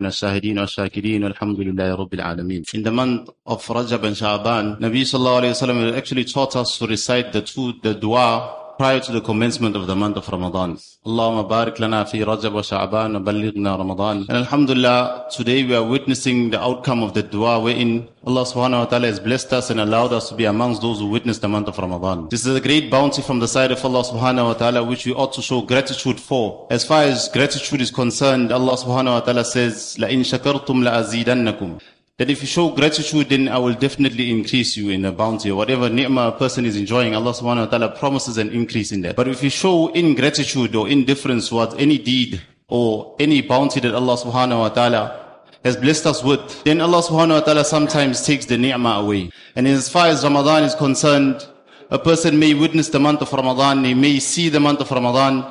من 0.00 0.07
الشاهدين 0.07 0.59
والشاكرين 0.59 1.23
والحمد 1.23 1.59
لله 1.59 1.95
رب 1.95 2.13
العالمين. 2.13 2.63
In 2.73 2.83
the 2.83 2.91
month 2.91 3.29
of 3.45 3.65
Rajab 3.67 4.03
and 4.03 4.15
Sha'ban, 4.15 4.79
Nabi 4.79 5.01
sallallahu 5.01 5.41
alayhi 5.41 5.61
wa 5.61 5.67
sallam 5.67 5.97
actually 5.97 6.25
taught 6.25 6.55
us 6.55 6.77
to 6.77 6.87
recite 6.87 7.33
the 7.33 7.41
two, 7.41 7.73
the 7.83 7.93
dua 7.93 8.59
prior 8.80 9.00
to 9.00 9.10
the 9.10 9.20
commencement 9.22 9.74
of 9.74 9.86
the 9.86 9.96
month 9.96 10.16
of 10.16 10.28
Ramadan. 10.28 10.76
Allahumma 11.06 11.48
barik 11.48 11.78
lana 11.78 12.04
fi 12.04 12.18
Rajab 12.18 12.52
wa 12.52 12.60
Sha'ban 12.60 13.14
wa 13.14 13.20
ballighna 13.20 13.78
Ramadan. 13.78 14.26
And 14.28 14.36
Alhamdulillah, 14.36 15.28
today 15.30 15.64
we 15.64 15.74
are 15.74 15.82
witnessing 15.82 16.50
the 16.50 16.60
outcome 16.60 17.02
of 17.02 17.14
the 17.14 17.22
dua 17.22 17.58
wherein 17.58 18.08
Allah 18.26 18.42
subhanahu 18.42 18.80
wa 18.80 18.84
ta'ala 18.84 19.06
has 19.06 19.18
blessed 19.18 19.52
us 19.54 19.70
and 19.70 19.80
allowed 19.80 20.12
us 20.12 20.28
to 20.28 20.34
be 20.34 20.44
amongst 20.44 20.82
those 20.82 20.98
who 20.98 21.06
witness 21.06 21.38
the 21.38 21.48
month 21.48 21.68
of 21.68 21.78
Ramadan. 21.78 22.28
This 22.28 22.44
is 22.44 22.54
a 22.54 22.60
great 22.60 22.90
bounty 22.90 23.22
from 23.22 23.38
the 23.38 23.48
side 23.48 23.72
of 23.72 23.82
Allah 23.82 24.04
subhanahu 24.04 24.44
wa 24.44 24.54
ta'ala 24.54 24.84
which 24.84 25.06
we 25.06 25.14
ought 25.14 25.32
to 25.34 25.42
show 25.42 25.62
gratitude 25.62 26.20
for. 26.20 26.66
As 26.70 26.84
far 26.84 27.04
as 27.04 27.28
gratitude 27.28 27.80
is 27.80 27.90
concerned, 27.90 28.52
Allah 28.52 28.76
subhanahu 28.76 29.12
wa 29.12 29.20
ta'ala 29.20 29.44
says, 29.44 29.96
لَإِن 29.98 30.20
شَكَرْتُمْ 30.20 30.84
لَأَزِيدَنَّكُمْ 30.84 31.80
that 32.21 32.29
if 32.29 32.39
you 32.39 32.47
show 32.47 32.69
gratitude, 32.69 33.29
then 33.29 33.49
I 33.49 33.57
will 33.57 33.73
definitely 33.73 34.29
increase 34.29 34.77
you 34.77 34.89
in 34.89 35.01
the 35.01 35.11
bounty 35.11 35.49
or 35.49 35.55
whatever 35.55 35.89
ni'mah 35.89 36.27
a 36.27 36.31
person 36.33 36.67
is 36.67 36.77
enjoying. 36.77 37.15
Allah 37.15 37.31
subhanahu 37.31 37.65
wa 37.65 37.65
ta'ala 37.65 37.89
promises 37.97 38.37
an 38.37 38.49
increase 38.49 38.91
in 38.91 39.01
that. 39.01 39.15
But 39.15 39.27
if 39.27 39.41
you 39.41 39.49
show 39.49 39.87
ingratitude 39.87 40.75
or 40.75 40.87
indifference 40.87 41.49
towards 41.49 41.73
any 41.79 41.97
deed 41.97 42.39
or 42.67 43.15
any 43.19 43.41
bounty 43.41 43.79
that 43.79 43.95
Allah 43.95 44.17
subhanahu 44.17 44.59
wa 44.59 44.69
ta'ala 44.69 45.19
has 45.65 45.75
blessed 45.75 46.05
us 46.05 46.23
with, 46.23 46.63
then 46.63 46.79
Allah 46.79 47.01
subhanahu 47.01 47.39
wa 47.39 47.39
ta'ala 47.39 47.65
sometimes 47.65 48.23
takes 48.23 48.45
the 48.45 48.55
ni'mah 48.55 48.99
away. 48.99 49.31
And 49.55 49.67
as 49.67 49.89
far 49.89 50.05
as 50.05 50.23
Ramadan 50.23 50.63
is 50.63 50.75
concerned, 50.75 51.47
a 51.89 51.97
person 51.97 52.37
may 52.37 52.53
witness 52.53 52.89
the 52.89 52.99
month 52.99 53.23
of 53.23 53.33
Ramadan, 53.33 53.83
he 53.83 53.95
may 53.95 54.19
see 54.19 54.47
the 54.49 54.59
month 54.59 54.79
of 54.79 54.91
Ramadan, 54.91 55.41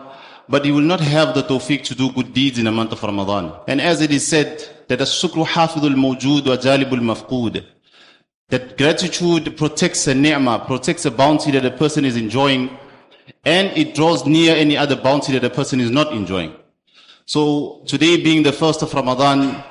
but 0.50 0.64
he 0.64 0.72
will 0.72 0.80
not 0.80 1.00
have 1.00 1.32
the 1.34 1.42
tawfiq 1.44 1.84
to 1.84 1.94
do 1.94 2.10
good 2.10 2.34
deeds 2.34 2.58
in 2.58 2.64
the 2.64 2.72
month 2.72 2.90
of 2.90 3.02
Ramadan. 3.02 3.52
And 3.68 3.80
as 3.80 4.02
it 4.02 4.10
is 4.10 4.26
said, 4.26 4.66
that 4.88 5.00
as-shukru 5.00 5.46
hafidul 5.46 5.94
mawjood 5.94 6.48
wa 6.48 6.56
jalibul 6.56 7.00
mafqood. 7.00 7.64
That 8.48 8.76
gratitude 8.76 9.56
protects 9.56 10.08
a 10.08 10.14
ni'mah, 10.14 10.64
protects 10.66 11.04
a 11.06 11.12
bounty 11.12 11.52
that 11.52 11.64
a 11.64 11.70
person 11.70 12.04
is 12.04 12.16
enjoying, 12.16 12.76
and 13.44 13.68
it 13.78 13.94
draws 13.94 14.26
near 14.26 14.56
any 14.56 14.76
other 14.76 14.96
bounty 14.96 15.32
that 15.34 15.44
a 15.44 15.50
person 15.50 15.78
is 15.78 15.90
not 15.90 16.12
enjoying. 16.12 16.52
So 17.26 17.84
today 17.86 18.20
being 18.20 18.42
the 18.42 18.52
first 18.52 18.82
of 18.82 18.92
Ramadan, 18.92 19.62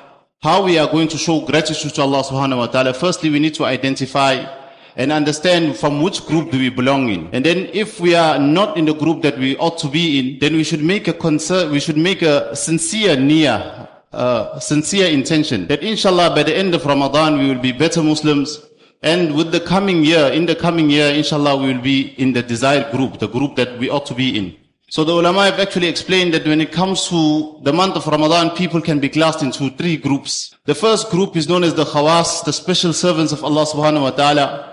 how 0.42 0.64
we 0.64 0.78
are 0.78 0.90
going 0.90 1.08
to 1.08 1.18
show 1.18 1.42
gratitude 1.42 1.92
to 1.96 2.00
Allah 2.00 2.22
subhanahu 2.22 2.56
wa 2.56 2.66
ta'ala, 2.68 2.94
firstly 2.94 3.28
we 3.28 3.38
need 3.38 3.52
to 3.56 3.66
identify 3.66 4.46
and 4.96 5.12
understand 5.12 5.76
from 5.76 6.02
which 6.02 6.26
group 6.26 6.50
do 6.50 6.58
we 6.58 6.70
belong 6.70 7.08
in. 7.08 7.28
And 7.32 7.44
then 7.44 7.68
if 7.72 8.00
we 8.00 8.14
are 8.14 8.38
not 8.38 8.76
in 8.76 8.84
the 8.84 8.94
group 8.94 9.22
that 9.22 9.38
we 9.38 9.56
ought 9.56 9.78
to 9.78 9.88
be 9.88 10.18
in, 10.18 10.38
then 10.38 10.54
we 10.54 10.64
should 10.64 10.82
make 10.82 11.08
a 11.08 11.12
concern, 11.12 11.70
we 11.70 11.80
should 11.80 11.96
make 11.96 12.22
a 12.22 12.54
sincere 12.54 13.16
niyyah, 13.16 13.88
uh, 14.12 14.58
sincere 14.58 15.08
intention 15.08 15.66
that 15.68 15.82
inshallah 15.82 16.34
by 16.34 16.42
the 16.42 16.56
end 16.56 16.74
of 16.74 16.84
Ramadan 16.84 17.38
we 17.38 17.46
will 17.48 17.60
be 17.60 17.72
better 17.72 18.02
Muslims 18.02 18.58
and 19.02 19.34
with 19.34 19.50
the 19.50 19.60
coming 19.60 20.04
year, 20.04 20.26
in 20.26 20.44
the 20.44 20.54
coming 20.54 20.90
year, 20.90 21.14
inshallah 21.14 21.56
we 21.56 21.72
will 21.72 21.80
be 21.80 22.14
in 22.18 22.34
the 22.34 22.42
desired 22.42 22.92
group, 22.92 23.18
the 23.18 23.28
group 23.28 23.56
that 23.56 23.78
we 23.78 23.88
ought 23.88 24.04
to 24.06 24.14
be 24.14 24.36
in. 24.36 24.56
So 24.90 25.04
the 25.04 25.12
ulama 25.12 25.44
have 25.44 25.58
actually 25.58 25.86
explained 25.86 26.34
that 26.34 26.44
when 26.44 26.60
it 26.60 26.70
comes 26.70 27.08
to 27.08 27.60
the 27.62 27.72
month 27.72 27.94
of 27.94 28.06
Ramadan, 28.06 28.50
people 28.50 28.82
can 28.82 28.98
be 28.98 29.08
classed 29.08 29.40
into 29.42 29.70
three 29.70 29.96
groups. 29.96 30.54
The 30.66 30.74
first 30.74 31.10
group 31.10 31.34
is 31.36 31.48
known 31.48 31.64
as 31.64 31.74
the 31.74 31.84
khawas, 31.84 32.44
the 32.44 32.52
special 32.52 32.92
servants 32.92 33.32
of 33.32 33.42
Allah 33.42 33.64
subhanahu 33.64 34.02
wa 34.02 34.10
ta'ala, 34.10 34.69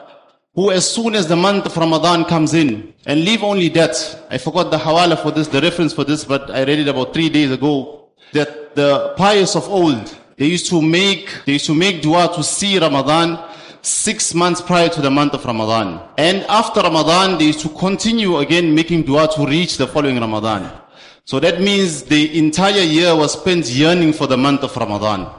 who 0.57 0.71
as 0.71 0.89
soon 0.89 1.13
as 1.13 1.27
the 1.27 1.35
month 1.35 1.67
of 1.67 1.77
Ramadan 1.77 2.25
comes 2.25 2.55
in, 2.55 2.91
and 3.05 3.23
leave 3.23 3.43
only 3.43 3.69
that, 3.69 3.93
I 4.31 4.39
forgot 4.39 4.71
the 4.71 4.77
hawala 4.79 5.21
for 5.21 5.29
this, 5.29 5.47
the 5.47 5.61
reference 5.61 5.93
for 5.93 6.03
this, 6.03 6.25
but 6.25 6.49
I 6.49 6.63
read 6.63 6.79
it 6.79 6.87
about 6.87 7.13
three 7.13 7.29
days 7.29 7.51
ago, 7.51 8.09
that 8.33 8.73
the 8.73 9.13
pious 9.17 9.55
of 9.55 9.69
old, 9.69 10.17
they 10.35 10.47
used 10.47 10.65
to 10.71 10.81
make, 10.81 11.29
they 11.45 11.53
used 11.53 11.67
to 11.67 11.75
make 11.75 12.01
dua 12.01 12.33
to 12.33 12.43
see 12.43 12.79
Ramadan 12.79 13.37
six 13.83 14.33
months 14.33 14.59
prior 14.59 14.89
to 14.89 14.99
the 14.99 15.11
month 15.11 15.35
of 15.35 15.45
Ramadan. 15.45 16.01
And 16.17 16.41
after 16.49 16.81
Ramadan, 16.81 17.37
they 17.37 17.45
used 17.45 17.59
to 17.59 17.69
continue 17.69 18.37
again 18.37 18.73
making 18.73 19.03
dua 19.03 19.29
to 19.35 19.45
reach 19.45 19.77
the 19.77 19.85
following 19.85 20.19
Ramadan. 20.19 20.71
So 21.25 21.39
that 21.39 21.61
means 21.61 22.01
the 22.01 22.35
entire 22.35 22.81
year 22.81 23.15
was 23.15 23.33
spent 23.33 23.69
yearning 23.69 24.11
for 24.11 24.25
the 24.25 24.37
month 24.37 24.63
of 24.63 24.75
Ramadan. 24.75 25.29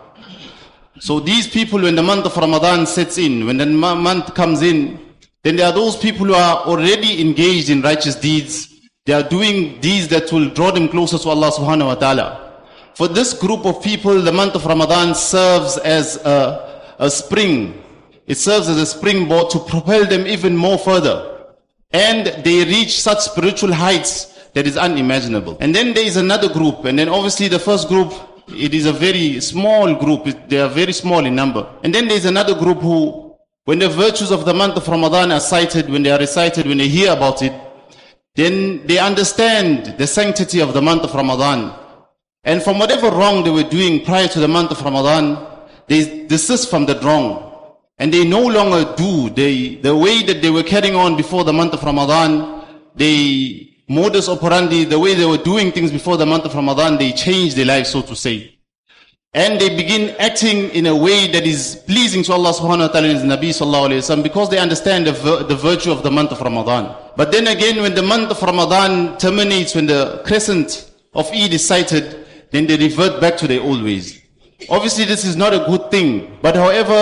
So 1.00 1.18
these 1.18 1.48
people, 1.48 1.82
when 1.82 1.96
the 1.96 2.04
month 2.04 2.26
of 2.26 2.36
Ramadan 2.36 2.86
sets 2.86 3.18
in, 3.18 3.46
when 3.46 3.56
the 3.56 3.66
month 3.66 4.32
comes 4.34 4.62
in, 4.62 5.07
then 5.42 5.56
there 5.56 5.66
are 5.66 5.72
those 5.72 5.96
people 5.96 6.26
who 6.26 6.34
are 6.34 6.58
already 6.66 7.20
engaged 7.20 7.70
in 7.70 7.82
righteous 7.82 8.14
deeds. 8.16 8.80
They 9.06 9.12
are 9.12 9.22
doing 9.22 9.80
deeds 9.80 10.08
that 10.08 10.30
will 10.32 10.50
draw 10.50 10.70
them 10.70 10.88
closer 10.88 11.18
to 11.18 11.28
Allah 11.28 11.50
subhanahu 11.50 11.86
wa 11.86 11.94
ta'ala. 11.94 12.62
For 12.94 13.06
this 13.06 13.32
group 13.32 13.64
of 13.64 13.82
people, 13.82 14.20
the 14.20 14.32
month 14.32 14.54
of 14.56 14.66
Ramadan 14.66 15.14
serves 15.14 15.78
as 15.78 16.16
a, 16.24 16.82
a 16.98 17.10
spring. 17.10 17.82
It 18.26 18.36
serves 18.36 18.68
as 18.68 18.76
a 18.76 18.86
springboard 18.86 19.50
to 19.50 19.60
propel 19.60 20.04
them 20.04 20.26
even 20.26 20.56
more 20.56 20.76
further. 20.76 21.46
And 21.92 22.26
they 22.44 22.64
reach 22.64 23.00
such 23.00 23.20
spiritual 23.20 23.72
heights 23.72 24.34
that 24.52 24.66
is 24.66 24.76
unimaginable. 24.76 25.56
And 25.60 25.74
then 25.74 25.94
there 25.94 26.04
is 26.04 26.16
another 26.16 26.52
group. 26.52 26.84
And 26.84 26.98
then 26.98 27.08
obviously 27.08 27.48
the 27.48 27.58
first 27.58 27.88
group, 27.88 28.12
it 28.48 28.74
is 28.74 28.86
a 28.86 28.92
very 28.92 29.40
small 29.40 29.94
group. 29.94 30.48
They 30.48 30.60
are 30.60 30.68
very 30.68 30.92
small 30.92 31.24
in 31.24 31.34
number. 31.34 31.66
And 31.82 31.94
then 31.94 32.08
there 32.08 32.16
is 32.16 32.24
another 32.24 32.54
group 32.54 32.78
who, 32.78 33.27
when 33.68 33.80
the 33.80 33.88
virtues 33.90 34.30
of 34.30 34.46
the 34.46 34.54
month 34.54 34.78
of 34.78 34.88
Ramadan 34.88 35.30
are 35.30 35.40
cited, 35.40 35.90
when 35.90 36.02
they 36.02 36.10
are 36.10 36.18
recited, 36.18 36.66
when 36.66 36.78
they 36.78 36.88
hear 36.88 37.12
about 37.12 37.42
it, 37.42 37.52
then 38.34 38.86
they 38.86 38.98
understand 38.98 39.98
the 39.98 40.06
sanctity 40.06 40.60
of 40.60 40.72
the 40.72 40.80
month 40.80 41.02
of 41.02 41.12
Ramadan. 41.12 41.78
And 42.44 42.62
from 42.62 42.78
whatever 42.78 43.10
wrong 43.10 43.44
they 43.44 43.50
were 43.50 43.68
doing 43.68 44.06
prior 44.06 44.26
to 44.28 44.40
the 44.40 44.48
month 44.48 44.70
of 44.70 44.80
Ramadan, 44.80 45.46
they 45.86 46.26
desist 46.26 46.70
from 46.70 46.86
that 46.86 47.04
wrong. 47.04 47.76
And 47.98 48.10
they 48.10 48.26
no 48.26 48.40
longer 48.40 48.94
do 48.96 49.28
they, 49.28 49.74
the 49.74 49.94
way 49.94 50.22
that 50.22 50.40
they 50.40 50.48
were 50.48 50.62
carrying 50.62 50.94
on 50.94 51.18
before 51.18 51.44
the 51.44 51.52
month 51.52 51.74
of 51.74 51.82
Ramadan, 51.82 52.64
they 52.94 53.76
modus 53.86 54.30
operandi, 54.30 54.84
the 54.84 54.98
way 54.98 55.12
they 55.12 55.26
were 55.26 55.44
doing 55.44 55.72
things 55.72 55.92
before 55.92 56.16
the 56.16 56.24
month 56.24 56.46
of 56.46 56.54
Ramadan, 56.54 56.96
they 56.96 57.12
changed 57.12 57.54
their 57.54 57.66
lives, 57.66 57.90
so 57.90 58.00
to 58.00 58.16
say. 58.16 58.57
And 59.38 59.60
they 59.60 59.68
begin 59.68 60.16
acting 60.18 60.68
in 60.70 60.86
a 60.86 60.96
way 60.96 61.28
that 61.28 61.46
is 61.46 61.80
pleasing 61.86 62.24
to 62.24 62.32
Allah 62.32 62.50
subhanahu 62.52 62.80
wa 62.80 62.88
ta'ala 62.88 63.06
and 63.06 63.18
His 63.18 63.22
Nabi 63.22 63.50
sallallahu 63.54 63.90
alayhi 63.90 64.16
wa 64.16 64.20
because 64.20 64.50
they 64.50 64.58
understand 64.58 65.06
the, 65.06 65.12
the 65.44 65.54
virtue 65.54 65.92
of 65.92 66.02
the 66.02 66.10
month 66.10 66.32
of 66.32 66.40
Ramadan. 66.40 66.92
But 67.16 67.30
then 67.30 67.46
again, 67.46 67.80
when 67.80 67.94
the 67.94 68.02
month 68.02 68.32
of 68.32 68.42
Ramadan 68.42 69.16
terminates, 69.16 69.76
when 69.76 69.86
the 69.86 70.22
crescent 70.26 70.90
of 71.14 71.30
Eid 71.30 71.54
is 71.54 71.64
sighted, 71.64 72.26
then 72.50 72.66
they 72.66 72.76
revert 72.76 73.20
back 73.20 73.36
to 73.36 73.46
their 73.46 73.60
old 73.62 73.84
ways. 73.84 74.20
Obviously, 74.68 75.04
this 75.04 75.24
is 75.24 75.36
not 75.36 75.54
a 75.54 75.60
good 75.70 75.88
thing. 75.88 76.36
But 76.42 76.56
however, 76.56 76.98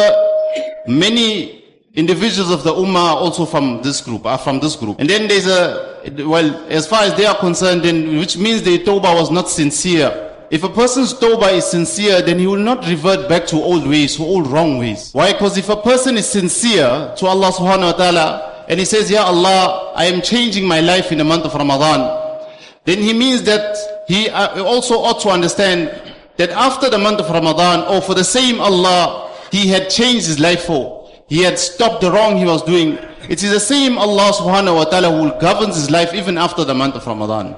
many 0.86 1.64
individuals 1.94 2.50
of 2.50 2.64
the 2.64 2.74
Ummah 2.74 3.14
are 3.14 3.16
also 3.16 3.46
from 3.46 3.80
this 3.80 4.02
group, 4.02 4.26
are 4.26 4.36
from 4.36 4.60
this 4.60 4.76
group. 4.76 5.00
And 5.00 5.08
then 5.08 5.26
there's 5.26 5.46
a, 5.46 6.04
well, 6.18 6.54
as 6.68 6.86
far 6.86 7.04
as 7.04 7.14
they 7.14 7.24
are 7.24 7.38
concerned, 7.38 7.80
then, 7.80 8.18
which 8.18 8.36
means 8.36 8.60
the 8.60 8.78
Tawbah 8.80 9.18
was 9.18 9.30
not 9.30 9.48
sincere. 9.48 10.24
If 10.48 10.62
a 10.62 10.68
person's 10.68 11.12
Tawbah 11.12 11.52
is 11.54 11.66
sincere, 11.66 12.22
then 12.22 12.38
he 12.38 12.46
will 12.46 12.56
not 12.62 12.86
revert 12.86 13.28
back 13.28 13.46
to 13.48 13.56
old 13.56 13.86
ways, 13.86 14.16
to 14.16 14.22
old 14.22 14.46
wrong 14.46 14.78
ways. 14.78 15.10
Why? 15.12 15.32
Because 15.32 15.58
if 15.58 15.68
a 15.68 15.76
person 15.76 16.16
is 16.16 16.28
sincere 16.28 17.12
to 17.16 17.26
Allah 17.26 17.50
subhanahu 17.50 17.90
wa 17.90 17.92
ta'ala, 17.92 18.64
and 18.68 18.78
he 18.78 18.86
says, 18.86 19.10
Ya 19.10 19.24
Allah, 19.24 19.92
I 19.96 20.04
am 20.04 20.22
changing 20.22 20.66
my 20.66 20.80
life 20.80 21.10
in 21.10 21.18
the 21.18 21.24
month 21.24 21.44
of 21.44 21.54
Ramadan, 21.54 22.38
then 22.84 22.98
he 22.98 23.12
means 23.12 23.42
that 23.42 23.76
he 24.06 24.28
uh, 24.28 24.62
also 24.62 24.94
ought 24.94 25.20
to 25.22 25.30
understand 25.30 25.90
that 26.36 26.50
after 26.50 26.88
the 26.90 26.98
month 26.98 27.18
of 27.18 27.28
Ramadan, 27.28 27.82
or 27.92 28.00
for 28.00 28.14
the 28.14 28.22
same 28.24 28.60
Allah, 28.60 29.32
he 29.50 29.66
had 29.66 29.90
changed 29.90 30.26
his 30.26 30.38
life 30.38 30.64
for. 30.64 31.10
He 31.28 31.42
had 31.42 31.58
stopped 31.58 32.02
the 32.02 32.12
wrong 32.12 32.36
he 32.36 32.44
was 32.44 32.62
doing. 32.62 32.98
It 33.28 33.42
is 33.42 33.50
the 33.50 33.58
same 33.58 33.98
Allah 33.98 34.30
subhanahu 34.32 34.76
wa 34.76 34.84
ta'ala 34.84 35.10
who 35.10 35.40
governs 35.40 35.74
his 35.74 35.90
life 35.90 36.14
even 36.14 36.38
after 36.38 36.62
the 36.64 36.74
month 36.74 36.94
of 36.94 37.04
Ramadan. 37.04 37.56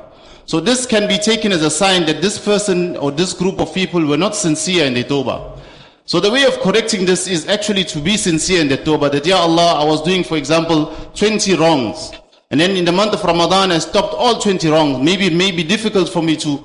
So 0.49 0.61
this 0.61 0.87
can 0.87 1.07
be 1.07 1.19
taken 1.19 1.53
as 1.53 1.63
a 1.63 1.71
sign 1.71 2.07
that 2.07 2.23
this 2.23 2.39
person 2.39 2.97
or 2.97 3.11
this 3.11 3.35
group 3.35 3.61
of 3.61 3.75
people 3.75 4.03
were 4.07 4.17
not 4.17 4.35
sincere 4.35 4.87
in 4.87 4.95
their 4.95 5.05
tawbah. 5.05 5.61
So 6.07 6.21
the 6.21 6.31
way 6.31 6.45
of 6.45 6.59
correcting 6.61 7.05
this 7.05 7.29
is 7.29 7.47
actually 7.47 7.85
to 7.85 8.01
be 8.01 8.17
sincere 8.17 8.63
in 8.63 8.69
the 8.69 8.79
tawbah. 8.79 9.13
That, 9.13 9.27
Ya 9.27 9.37
Allah, 9.37 9.75
I 9.75 9.85
was 9.85 10.01
doing, 10.01 10.25
for 10.25 10.39
example, 10.39 10.87
20 11.15 11.55
wrongs. 11.57 12.13
And 12.51 12.59
then 12.59 12.79
in 12.79 12.87
the 12.87 12.93
month 12.93 13.13
of 13.13 13.23
Ramadan, 13.25 13.73
I 13.73 13.79
stopped 13.79 14.15
all 14.15 14.41
20 14.41 14.71
wrongs. 14.71 15.05
Maybe 15.05 15.27
it 15.27 15.35
may 15.35 15.51
be 15.51 15.63
difficult 15.63 16.09
for 16.09 16.23
me 16.23 16.35
to 16.39 16.65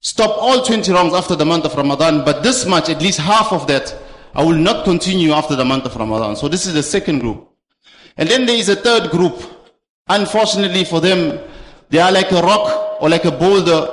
stop 0.00 0.36
all 0.38 0.62
20 0.62 0.92
wrongs 0.92 1.14
after 1.14 1.34
the 1.34 1.46
month 1.46 1.64
of 1.64 1.74
Ramadan, 1.74 2.26
but 2.26 2.42
this 2.42 2.66
much, 2.66 2.90
at 2.90 3.00
least 3.00 3.18
half 3.18 3.50
of 3.50 3.66
that, 3.66 3.96
I 4.34 4.44
will 4.44 4.58
not 4.58 4.84
continue 4.84 5.32
after 5.32 5.56
the 5.56 5.64
month 5.64 5.86
of 5.86 5.96
Ramadan. 5.96 6.36
So 6.36 6.48
this 6.48 6.66
is 6.66 6.74
the 6.74 6.82
second 6.82 7.20
group. 7.20 7.48
And 8.18 8.28
then 8.28 8.44
there 8.44 8.56
is 8.56 8.68
a 8.68 8.76
third 8.76 9.10
group. 9.10 9.42
Unfortunately 10.06 10.84
for 10.84 11.00
them, 11.00 11.40
they 11.88 11.98
are 11.98 12.12
like 12.12 12.30
a 12.30 12.42
rock 12.42 12.81
or 13.02 13.08
like 13.08 13.24
a 13.24 13.32
boulder 13.32 13.88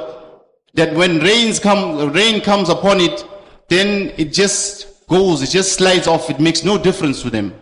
that 0.75 0.94
when 0.94 1.17
rains 1.19 1.57
come, 1.59 2.13
rain 2.13 2.39
comes 2.39 2.69
upon 2.69 3.01
it, 3.01 3.25
then 3.67 4.13
it 4.17 4.31
just 4.31 5.07
goes, 5.07 5.41
it 5.41 5.50
just 5.50 5.73
slides 5.73 6.06
off. 6.06 6.29
It 6.29 6.39
makes 6.39 6.63
no 6.63 6.77
difference 6.77 7.23
to 7.23 7.31
them. 7.31 7.56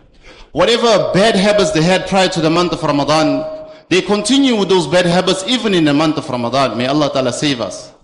Whatever 0.52 1.10
bad 1.14 1.34
habits 1.36 1.70
they 1.70 1.80
had 1.80 2.06
prior 2.06 2.28
to 2.28 2.42
the 2.42 2.50
month 2.50 2.72
of 2.74 2.82
Ramadan, 2.82 3.70
they 3.88 4.02
continue 4.02 4.56
with 4.56 4.68
those 4.68 4.86
bad 4.86 5.06
habits 5.06 5.42
even 5.46 5.72
in 5.72 5.86
the 5.86 5.94
month 5.94 6.18
of 6.18 6.28
Ramadan. 6.28 6.76
May 6.76 6.86
Allah 6.86 7.10
Ta'ala 7.10 7.32
save 7.32 7.62
us. 7.62 7.94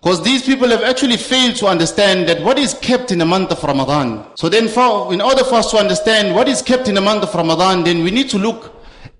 Because 0.00 0.20
these 0.24 0.42
people 0.42 0.68
have 0.68 0.82
actually 0.82 1.18
failed 1.18 1.54
to 1.56 1.68
understand 1.68 2.28
that 2.28 2.42
what 2.42 2.58
is 2.58 2.74
kept 2.74 3.12
in 3.12 3.18
the 3.18 3.26
month 3.26 3.52
of 3.52 3.62
Ramadan. 3.62 4.26
So 4.34 4.48
then 4.48 4.66
for, 4.66 5.14
in 5.14 5.20
order 5.20 5.44
for 5.44 5.54
us 5.54 5.70
to 5.70 5.76
understand 5.76 6.34
what 6.34 6.48
is 6.48 6.62
kept 6.62 6.88
in 6.88 6.96
the 6.96 7.00
month 7.00 7.22
of 7.22 7.32
Ramadan, 7.32 7.84
then 7.84 8.02
we 8.02 8.10
need 8.10 8.28
to 8.30 8.38
look 8.38 8.74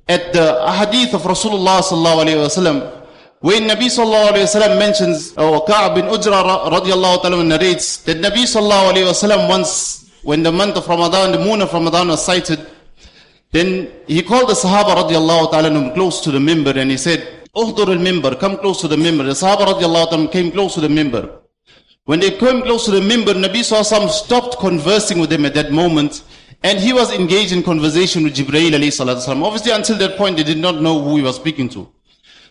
at 0.08 0.32
the 0.32 0.69
hadith 0.72 1.14
of 1.14 1.22
Rasulullah 1.22 1.81
sallallahu 1.81 2.26
alayhi 2.26 2.42
wasallam. 2.42 2.97
When 3.40 3.69
Nabi 3.69 3.87
sallallahu 3.87 4.32
alayhi 4.32 4.46
wasallam 4.50 4.79
mentions, 4.81 5.32
oh, 5.37 5.55
or 5.61 5.64
Ka'ab 5.64 5.94
bin 5.94 6.06
Ujra 6.06 6.43
radiallahu 6.73 7.23
ta'ala 7.23 7.44
narrates, 7.44 7.99
that 7.99 8.17
Nabi 8.17 8.43
sallallahu 8.43 8.94
alayhi 8.94 9.06
wasallam 9.06 9.49
once, 9.49 10.11
when 10.25 10.43
the 10.43 10.50
month 10.50 10.76
of 10.76 10.88
Ramadan, 10.88 11.31
the 11.31 11.38
moon 11.38 11.62
of 11.62 11.73
Ramadan 11.73 12.08
was 12.08 12.25
sighted, 12.25 12.67
then 13.52 13.93
he 14.08 14.23
called 14.23 14.49
the 14.49 14.55
Sahaba 14.55 14.96
radiallahu 15.05 15.52
ta'ala 15.52 15.94
close 15.94 16.20
to 16.23 16.32
the 16.32 16.40
member 16.40 16.73
and 16.76 16.90
he 16.90 16.96
said, 16.96 17.46
Uhdur 17.55 17.88
al-mimbar, 17.88 18.40
come 18.40 18.58
close 18.58 18.81
to 18.81 18.88
the 18.88 18.96
member. 18.96 19.23
The 19.23 19.31
Sahaba 19.32 19.67
radiallahu 19.67 20.11
ta'ala 20.11 20.29
came 20.29 20.50
close 20.50 20.75
to 20.75 20.81
the 20.81 20.88
member. 20.88 21.38
When 22.06 22.19
they 22.19 22.32
came 22.32 22.62
close 22.62 22.87
to 22.87 22.91
the 22.91 23.02
member, 23.02 23.34
Nabi 23.34 23.61
Sallallahu 23.61 24.08
stopped 24.08 24.58
conversing 24.58 25.19
with 25.20 25.31
them 25.31 25.44
at 25.44 25.55
that 25.55 25.70
moment. 25.70 26.25
And 26.64 26.81
he 26.81 26.93
was 26.93 27.12
engaged 27.12 27.52
in 27.52 27.62
conversation 27.62 28.25
with 28.25 28.34
Jibreel 28.34 28.70
alayhi 28.70 28.91
salatu 28.91 29.44
Obviously 29.44 29.70
until 29.70 29.96
that 29.99 30.17
point 30.17 30.38
they 30.38 30.43
did 30.43 30.58
not 30.58 30.81
know 30.81 31.00
who 31.00 31.17
he 31.17 31.23
was 31.23 31.37
speaking 31.37 31.69
to. 31.69 31.88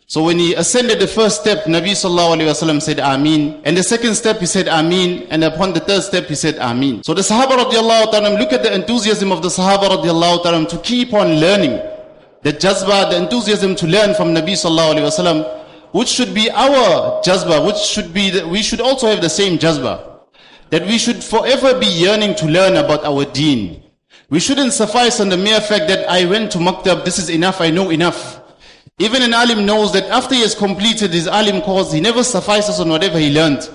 So 0.09 0.23
when 0.23 0.39
he 0.39 0.53
ascended 0.53 0.99
the 0.99 1.07
first 1.07 1.41
step, 1.41 1.65
Nabi 1.65 1.91
sallallahu 1.91 2.37
alayhi 2.37 2.47
wasallam 2.47 2.81
said 2.81 2.97
Ameen. 2.99 3.61
And 3.65 3.75
the 3.75 3.83
second 3.83 4.15
step 4.15 4.39
he 4.39 4.45
said 4.45 4.67
Ameen. 4.69 5.27
And 5.29 5.43
upon 5.43 5.73
the 5.73 5.81
third 5.81 6.01
step 6.01 6.27
he 6.27 6.35
said 6.35 6.55
Ameen. 6.59 7.03
So 7.03 7.13
the 7.13 7.23
Sahaba 7.23 7.57
radiallahu 7.57 8.11
ta'ala, 8.11 8.39
look 8.39 8.53
at 8.53 8.63
the 8.63 8.73
enthusiasm 8.73 9.33
of 9.33 9.41
the 9.41 9.49
Sahaba 9.49 9.89
radiallahu 9.89 10.43
ta'ala 10.43 10.65
to 10.69 10.77
keep 10.77 11.13
on 11.13 11.41
learning 11.41 11.81
the 12.41 12.53
jazba, 12.53 13.09
the 13.09 13.17
enthusiasm 13.17 13.75
to 13.75 13.85
learn 13.85 14.15
from 14.15 14.33
Nabi 14.33 14.53
sallallahu 14.53 14.95
alaihi 14.95 15.11
wasallam, 15.11 15.65
which 15.91 16.07
should 16.07 16.33
be 16.33 16.49
our 16.51 17.21
jazba, 17.21 17.65
which 17.67 17.75
should 17.75 18.13
be, 18.13 18.29
the, 18.29 18.47
we 18.47 18.61
should 18.61 18.79
also 18.79 19.07
have 19.07 19.19
the 19.19 19.29
same 19.29 19.59
jazba. 19.59 20.21
That 20.69 20.83
we 20.83 20.97
should 20.97 21.21
forever 21.21 21.77
be 21.77 21.85
yearning 21.85 22.35
to 22.35 22.45
learn 22.45 22.77
about 22.77 23.03
our 23.03 23.25
deen. 23.25 23.83
We 24.29 24.39
shouldn't 24.39 24.71
suffice 24.71 25.19
on 25.19 25.27
the 25.27 25.37
mere 25.37 25.59
fact 25.59 25.89
that 25.89 26.09
I 26.09 26.23
went 26.23 26.53
to 26.53 26.59
maktab, 26.59 27.03
this 27.03 27.19
is 27.19 27.29
enough, 27.29 27.59
I 27.59 27.71
know 27.71 27.89
enough. 27.89 28.41
Even 28.99 29.21
an 29.21 29.33
alim 29.33 29.65
knows 29.65 29.91
that 29.93 30.05
after 30.05 30.35
he 30.35 30.41
has 30.41 30.55
completed 30.55 31.11
his 31.11 31.27
alim 31.27 31.61
course, 31.61 31.91
he 31.91 31.99
never 32.01 32.23
suffices 32.23 32.79
on 32.79 32.89
whatever 32.89 33.19
he 33.19 33.31
learned. 33.33 33.69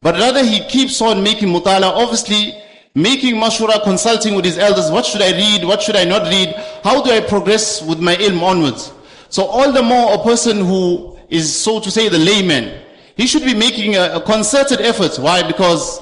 But 0.00 0.14
rather 0.16 0.44
he 0.44 0.64
keeps 0.66 1.00
on 1.00 1.22
making 1.22 1.48
mutala. 1.48 1.90
Obviously, 1.92 2.54
making 2.94 3.36
mashura, 3.36 3.82
consulting 3.82 4.34
with 4.34 4.44
his 4.44 4.58
elders, 4.58 4.90
what 4.90 5.06
should 5.06 5.22
I 5.22 5.30
read, 5.32 5.64
what 5.64 5.80
should 5.82 5.96
I 5.96 6.04
not 6.04 6.22
read, 6.28 6.54
how 6.84 7.02
do 7.02 7.10
I 7.10 7.20
progress 7.20 7.82
with 7.82 8.00
my 8.00 8.16
ilm 8.16 8.42
onwards. 8.42 8.92
So 9.28 9.44
all 9.44 9.72
the 9.72 9.82
more 9.82 10.14
a 10.14 10.18
person 10.18 10.58
who 10.58 11.16
is, 11.30 11.54
so 11.54 11.80
to 11.80 11.90
say, 11.90 12.08
the 12.08 12.18
layman, 12.18 12.82
he 13.16 13.26
should 13.26 13.44
be 13.44 13.54
making 13.54 13.96
a, 13.96 14.20
concerted 14.20 14.80
effort. 14.80 15.16
Why? 15.18 15.42
Because 15.46 16.00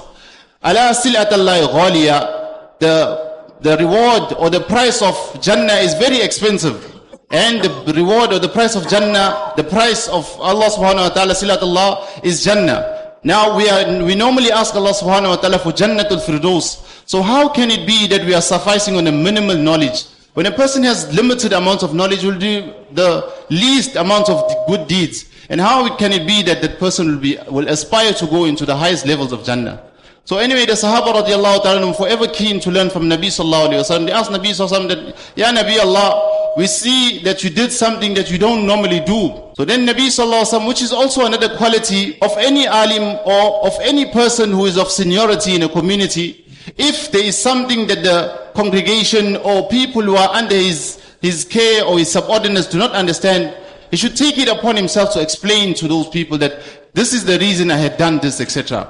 Allah 0.63 0.93
silatallahi 0.93 1.67
ghaliya, 1.69 2.79
the, 2.79 3.45
the 3.61 3.77
reward 3.77 4.33
or 4.37 4.49
the 4.49 4.61
price 4.61 5.01
of 5.01 5.39
Jannah 5.41 5.73
is 5.73 5.93
very 5.93 6.19
expensive. 6.21 7.00
And 7.31 7.63
the 7.63 7.93
reward 7.93 8.33
or 8.33 8.39
the 8.39 8.49
price 8.49 8.75
of 8.75 8.89
Jannah, 8.89 9.53
the 9.55 9.63
price 9.63 10.07
of 10.09 10.27
Allah 10.39 10.67
subhanahu 10.69 11.07
wa 11.07 11.09
ta'ala, 11.09 11.33
silatullah, 11.33 12.23
is 12.25 12.43
Jannah. 12.43 13.13
Now 13.23 13.55
we 13.55 13.69
are, 13.69 14.03
we 14.03 14.15
normally 14.15 14.51
ask 14.51 14.75
Allah 14.75 14.91
subhanahu 14.91 15.29
wa 15.29 15.35
ta'ala 15.37 15.59
for 15.59 15.71
Jannatul 15.71 16.19
Firdaus. 16.25 16.83
So 17.07 17.21
how 17.21 17.47
can 17.49 17.71
it 17.71 17.87
be 17.87 18.07
that 18.07 18.25
we 18.25 18.33
are 18.33 18.41
sufficing 18.41 18.95
on 18.95 19.07
a 19.07 19.11
minimal 19.11 19.55
knowledge? 19.55 20.05
When 20.33 20.45
a 20.45 20.51
person 20.51 20.83
has 20.83 21.13
limited 21.13 21.53
amounts 21.53 21.83
of 21.83 21.93
knowledge, 21.93 22.23
will 22.23 22.39
do 22.39 22.73
the 22.91 23.31
least 23.49 23.95
amount 23.95 24.29
of 24.29 24.67
good 24.67 24.87
deeds. 24.87 25.25
And 25.49 25.59
how 25.59 25.95
can 25.97 26.13
it 26.13 26.25
be 26.25 26.41
that 26.43 26.61
that 26.61 26.79
person 26.79 27.07
will 27.07 27.21
be, 27.21 27.37
will 27.49 27.67
aspire 27.67 28.13
to 28.13 28.25
go 28.27 28.45
into 28.45 28.65
the 28.65 28.75
highest 28.75 29.05
levels 29.05 29.31
of 29.31 29.43
Jannah? 29.43 29.83
So 30.23 30.37
anyway, 30.37 30.65
the 30.65 30.73
Sahaba 30.73 31.13
radiallahu 31.13 31.63
ta'ala 31.63 31.93
forever 31.93 32.27
keen 32.27 32.59
to 32.61 32.71
learn 32.71 32.89
from 32.89 33.03
Nabi 33.03 33.27
sallallahu 33.27 33.69
alayhi 33.69 33.89
wa 33.89 33.97
sallam. 33.97 34.05
They 34.05 34.11
asked 34.11 34.31
Nabi 34.31 34.51
sallallahu 34.51 34.69
alayhi 34.69 34.89
wa 34.89 34.95
sallam 34.95 35.15
that, 35.15 35.37
Ya 35.37 35.51
Nabi 35.51 35.79
Allah, 35.79 36.53
we 36.57 36.67
see 36.67 37.19
that 37.23 37.43
you 37.43 37.49
did 37.49 37.71
something 37.71 38.13
that 38.13 38.29
you 38.29 38.37
don't 38.37 38.65
normally 38.65 38.99
do. 38.99 39.51
So 39.55 39.63
then 39.65 39.85
Nabi 39.85 40.07
Sallallahu 40.07 40.41
Alaihi 40.41 40.59
Wasallam, 40.59 40.67
which 40.67 40.81
is 40.81 40.91
also 40.91 41.25
another 41.25 41.55
quality 41.55 42.19
of 42.21 42.31
any 42.37 42.67
alim 42.67 43.19
or 43.25 43.65
of 43.65 43.73
any 43.81 44.11
person 44.11 44.51
who 44.51 44.65
is 44.65 44.77
of 44.77 44.89
seniority 44.89 45.55
in 45.55 45.63
a 45.63 45.69
community, 45.69 46.45
if 46.77 47.11
there 47.11 47.23
is 47.23 47.37
something 47.37 47.87
that 47.87 48.03
the 48.03 48.51
congregation 48.53 49.37
or 49.37 49.67
people 49.69 50.01
who 50.01 50.15
are 50.15 50.29
under 50.29 50.55
his, 50.55 51.01
his 51.21 51.45
care 51.45 51.85
or 51.85 51.97
his 51.97 52.11
subordinates 52.11 52.67
do 52.67 52.77
not 52.77 52.91
understand, 52.91 53.55
he 53.89 53.97
should 53.97 54.15
take 54.15 54.37
it 54.37 54.47
upon 54.47 54.75
himself 54.75 55.13
to 55.13 55.21
explain 55.21 55.73
to 55.75 55.87
those 55.87 56.07
people 56.09 56.37
that 56.37 56.61
this 56.93 57.13
is 57.13 57.23
the 57.23 57.39
reason 57.39 57.71
I 57.71 57.77
had 57.77 57.97
done 57.97 58.19
this, 58.19 58.41
etc. 58.41 58.89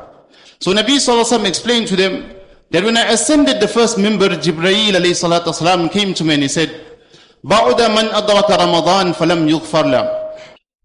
So 0.61 0.71
Nabi 0.73 0.97
Sallallahu 1.01 1.47
explained 1.47 1.87
to 1.87 1.95
them 1.95 2.29
that 2.69 2.83
when 2.83 2.95
I 2.95 3.07
ascended 3.13 3.59
the 3.59 3.67
first 3.67 3.97
member, 3.97 4.29
Jibreel 4.29 4.91
alayhi 4.93 5.17
salatu 5.17 5.45
wasalam 5.47 5.91
came 5.91 6.13
to 6.13 6.23
me 6.23 6.35
and 6.35 6.43
he 6.43 6.49
said, 6.49 6.69
Ba'uda 7.43 7.89
man 7.89 8.05
adraka 8.13 8.59
Ramadan 8.59 9.13
falam 9.15 9.49
yughfar 9.49 9.89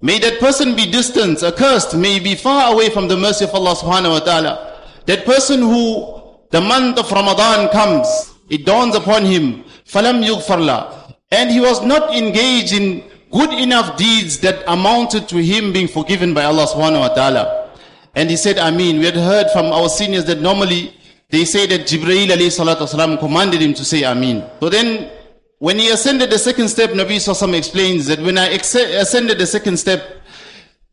May 0.00 0.18
that 0.20 0.40
person 0.40 0.74
be 0.74 0.90
distant, 0.90 1.42
accursed, 1.42 1.94
may 1.94 2.18
be 2.18 2.34
far 2.34 2.72
away 2.72 2.88
from 2.88 3.06
the 3.06 3.18
mercy 3.18 3.44
of 3.44 3.54
Allah 3.54 3.74
subhanahu 3.74 4.12
wa 4.12 4.20
ta'ala. 4.20 4.80
That 5.04 5.26
person 5.26 5.60
who 5.60 6.24
the 6.52 6.60
month 6.62 6.98
of 6.98 7.12
Ramadan 7.12 7.68
comes, 7.68 8.32
it 8.48 8.64
dawns 8.64 8.96
upon 8.96 9.26
him, 9.26 9.62
falam 9.84 10.24
yughfar 10.24 11.12
And 11.32 11.50
he 11.50 11.60
was 11.60 11.82
not 11.84 12.16
engaged 12.16 12.72
in 12.72 13.04
good 13.30 13.52
enough 13.52 13.98
deeds 13.98 14.38
that 14.40 14.64
amounted 14.66 15.28
to 15.28 15.36
him 15.36 15.74
being 15.74 15.86
forgiven 15.88 16.32
by 16.32 16.44
Allah 16.44 16.64
subhanahu 16.66 17.00
wa 17.00 17.08
ta'ala. 17.08 17.55
And 18.16 18.30
he 18.30 18.36
said, 18.36 18.56
Ameen. 18.56 18.98
We 18.98 19.04
had 19.04 19.14
heard 19.14 19.50
from 19.52 19.66
our 19.66 19.90
seniors 19.90 20.24
that 20.24 20.40
normally 20.40 20.96
they 21.28 21.44
say 21.44 21.66
that 21.66 21.82
Jibreel 21.82 22.28
wasalam 22.28 23.18
commanded 23.18 23.60
him 23.60 23.74
to 23.74 23.84
say 23.84 24.02
Ameen. 24.04 24.42
So 24.58 24.70
then 24.70 25.10
when 25.58 25.78
he 25.78 25.90
ascended 25.90 26.30
the 26.30 26.38
second 26.38 26.68
step, 26.68 26.90
Nabi 26.90 27.16
Sassam 27.16 27.54
explains 27.54 28.06
that 28.06 28.18
when 28.20 28.38
I 28.38 28.48
ascended 28.48 29.38
the 29.38 29.46
second 29.46 29.76
step, 29.76 30.22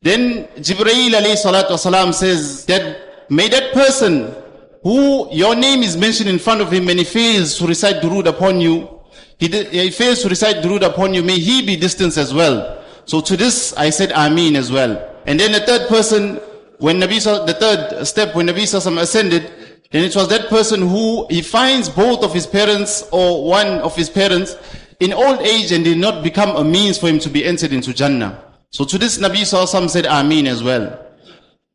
then 0.02 0.46
Jibreel 0.58 1.12
wasalam 1.14 2.14
says 2.14 2.66
that 2.66 3.30
may 3.30 3.48
that 3.48 3.72
person 3.72 4.36
who 4.84 5.34
your 5.34 5.56
name 5.56 5.82
is 5.82 5.96
mentioned 5.96 6.30
in 6.30 6.38
front 6.38 6.60
of 6.60 6.74
him 6.74 6.90
and 6.90 7.00
he 7.00 7.06
fails 7.06 7.58
to 7.58 7.66
recite 7.66 8.04
durood 8.04 8.26
upon 8.28 8.60
you, 8.60 9.00
he, 9.38 9.48
he 9.48 9.90
fails 9.92 10.22
to 10.24 10.30
recite 10.30 10.58
durood 10.58 10.86
upon 10.86 11.14
you, 11.14 11.24
may 11.24 11.40
he 11.40 11.66
be 11.66 11.78
distanced 11.78 12.18
as 12.18 12.34
well. 12.34 12.84
So 13.06 13.22
to 13.22 13.38
this 13.38 13.74
I 13.78 13.92
said 13.92 14.12
Ameen 14.12 14.58
as 14.58 14.74
well. 14.74 15.10
And 15.26 15.40
then 15.40 15.54
the 15.54 15.62
third 15.62 15.88
person, 15.88 16.42
when 16.84 17.00
Nabi, 17.00 17.24
the 17.46 17.54
third 17.54 18.06
step, 18.06 18.36
when 18.36 18.46
Nabi 18.46 18.64
Sassam 18.64 19.00
ascended, 19.00 19.50
then 19.92 20.04
it 20.04 20.14
was 20.18 20.28
that 20.28 20.50
person 20.50 20.82
who 20.82 21.26
he 21.30 21.42
finds 21.42 21.88
both 21.88 22.26
of 22.26 22.34
his 22.34 22.46
parents 22.46 23.08
or 23.10 23.48
one 23.48 23.80
of 23.80 23.96
his 23.96 24.10
parents 24.10 24.58
in 25.00 25.14
old 25.14 25.40
age 25.40 25.72
and 25.72 25.86
did 25.86 25.98
not 25.98 26.26
become 26.26 26.58
a 26.58 26.64
means 26.64 26.98
for 26.98 27.08
him 27.08 27.20
to 27.20 27.30
be 27.30 27.46
entered 27.46 27.72
into 27.72 27.94
Jannah. 27.94 28.44
So 28.72 28.84
to 28.84 28.98
this 28.98 29.18
Nabi 29.18 29.44
Sallallahu 29.44 29.90
said 29.90 30.04
Ameen 30.04 30.46
as 30.46 30.62
well. 30.62 31.00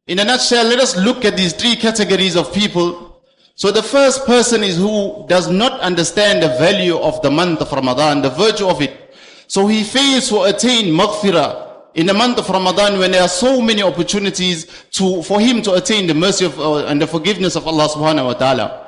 In 0.09 0.19
a 0.19 0.25
nutshell, 0.25 0.67
let 0.67 0.79
us 0.79 0.95
look 0.99 1.25
at 1.25 1.39
these 1.39 1.55
three 1.55 1.77
categories 1.77 2.37
of 2.37 2.53
people. 2.53 3.23
So 3.55 3.71
the 3.71 3.83
first 3.83 4.27
person 4.27 4.63
is 4.63 4.77
who 4.77 5.25
does 5.27 5.49
not 5.49 5.81
understand 5.81 6.43
the 6.43 6.49
value 6.59 6.99
of 6.99 7.23
the 7.23 7.31
month 7.31 7.63
of 7.63 7.73
Ramadan, 7.73 8.21
the 8.21 8.29
virtue 8.29 8.69
of 8.69 8.83
it. 8.83 9.15
So 9.47 9.69
he 9.69 9.85
fails 9.85 10.29
to 10.29 10.43
attain 10.43 10.93
maghfirah, 10.93 11.68
in 11.95 12.07
the 12.07 12.15
month 12.15 12.39
of 12.39 12.49
Ramadan 12.49 12.99
when 12.99 13.13
there 13.13 13.23
are 13.23 13.29
so 13.29 13.61
many 13.61 13.83
opportunities 13.83 14.67
to, 14.93 15.23
for 15.23 15.41
him 15.41 15.63
to 15.63 15.75
attain 15.75 16.07
the 16.07 16.15
mercy 16.15 16.45
of, 16.45 16.59
uh, 16.61 16.87
and 16.87 17.01
the 17.01 17.07
forgiveness 17.07 17.57
of 17.57 17.67
Allah 17.67 17.89
subhanahu 17.89 18.27
wa 18.27 18.35
ta'ala. 18.35 18.85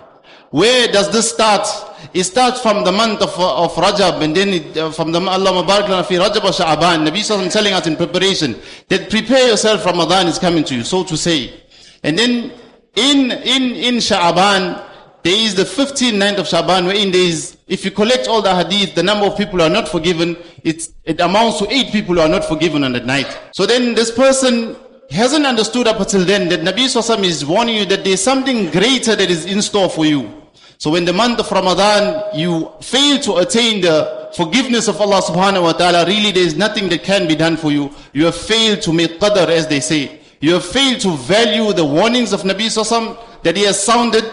Where 0.50 0.88
does 0.88 1.10
this 1.12 1.30
start? 1.30 1.66
It 2.12 2.24
starts 2.24 2.60
from 2.60 2.84
the 2.84 2.90
month 2.90 3.22
of, 3.22 3.38
uh, 3.38 3.64
of 3.64 3.72
Rajab 3.74 4.20
and 4.20 4.34
then 4.34 4.48
it, 4.48 4.76
uh, 4.76 4.90
from 4.90 5.12
the 5.12 5.20
Allah 5.20 5.62
Mubarak 5.62 6.06
fi 6.06 6.16
Rajab 6.16 6.42
wa 6.42 6.50
Sha'aban. 6.50 7.06
Nabi 7.06 7.20
Sallallahu 7.20 7.52
telling 7.52 7.72
us 7.72 7.86
in 7.86 7.96
preparation 7.96 8.60
that 8.88 9.08
prepare 9.08 9.48
yourself 9.48 9.84
Ramadan 9.86 10.26
is 10.26 10.38
coming 10.38 10.64
to 10.64 10.74
you, 10.74 10.82
so 10.82 11.04
to 11.04 11.16
say. 11.16 11.54
And 12.02 12.18
then 12.18 12.52
in, 12.96 13.30
in, 13.30 13.62
in 13.76 13.94
Sha'aban, 13.96 14.84
there 15.22 15.38
is 15.38 15.54
the 15.54 15.64
15th 15.64 16.16
night 16.16 16.38
of 16.38 16.48
Shaban 16.48 16.86
wherein 16.86 17.12
there 17.12 17.20
is, 17.20 17.56
if 17.70 17.84
you 17.84 17.92
collect 17.92 18.26
all 18.26 18.42
the 18.42 18.52
hadith, 18.52 18.96
the 18.96 19.02
number 19.02 19.24
of 19.26 19.38
people 19.38 19.60
who 19.60 19.64
are 19.64 19.70
not 19.70 19.88
forgiven, 19.88 20.36
it 20.64 21.20
amounts 21.20 21.60
to 21.60 21.72
eight 21.72 21.92
people 21.92 22.16
who 22.16 22.20
are 22.20 22.28
not 22.28 22.44
forgiven 22.44 22.82
on 22.82 22.92
that 22.92 23.06
night. 23.06 23.38
So 23.52 23.64
then 23.64 23.94
this 23.94 24.10
person 24.10 24.76
hasn't 25.08 25.46
understood 25.46 25.86
up 25.86 26.00
until 26.00 26.24
then 26.24 26.48
that 26.48 26.60
Nabi 26.60 26.86
Sallallahu 26.86 27.24
is 27.24 27.46
warning 27.46 27.76
you 27.76 27.86
that 27.86 28.02
there's 28.02 28.20
something 28.20 28.70
greater 28.70 29.14
that 29.14 29.30
is 29.30 29.46
in 29.46 29.62
store 29.62 29.88
for 29.88 30.04
you. 30.04 30.42
So 30.78 30.90
when 30.90 31.04
the 31.04 31.12
month 31.12 31.38
of 31.38 31.50
Ramadan, 31.50 32.36
you 32.36 32.72
fail 32.80 33.20
to 33.20 33.36
attain 33.36 33.82
the 33.82 34.30
forgiveness 34.34 34.88
of 34.88 35.00
Allah 35.00 35.20
subhanahu 35.22 35.62
wa 35.62 35.72
ta'ala, 35.72 36.06
really 36.06 36.32
there 36.32 36.42
is 36.42 36.56
nothing 36.56 36.88
that 36.88 37.04
can 37.04 37.28
be 37.28 37.36
done 37.36 37.56
for 37.56 37.70
you. 37.70 37.90
You 38.12 38.24
have 38.24 38.36
failed 38.36 38.82
to 38.82 38.92
make 38.92 39.20
qadr 39.20 39.48
as 39.48 39.68
they 39.68 39.80
say. 39.80 40.20
You 40.40 40.54
have 40.54 40.64
failed 40.64 41.00
to 41.02 41.16
value 41.16 41.72
the 41.72 41.84
warnings 41.84 42.32
of 42.32 42.42
Nabi 42.42 42.66
Sallallahu 42.66 43.42
that 43.42 43.56
he 43.56 43.62
has 43.64 43.80
sounded 43.80 44.24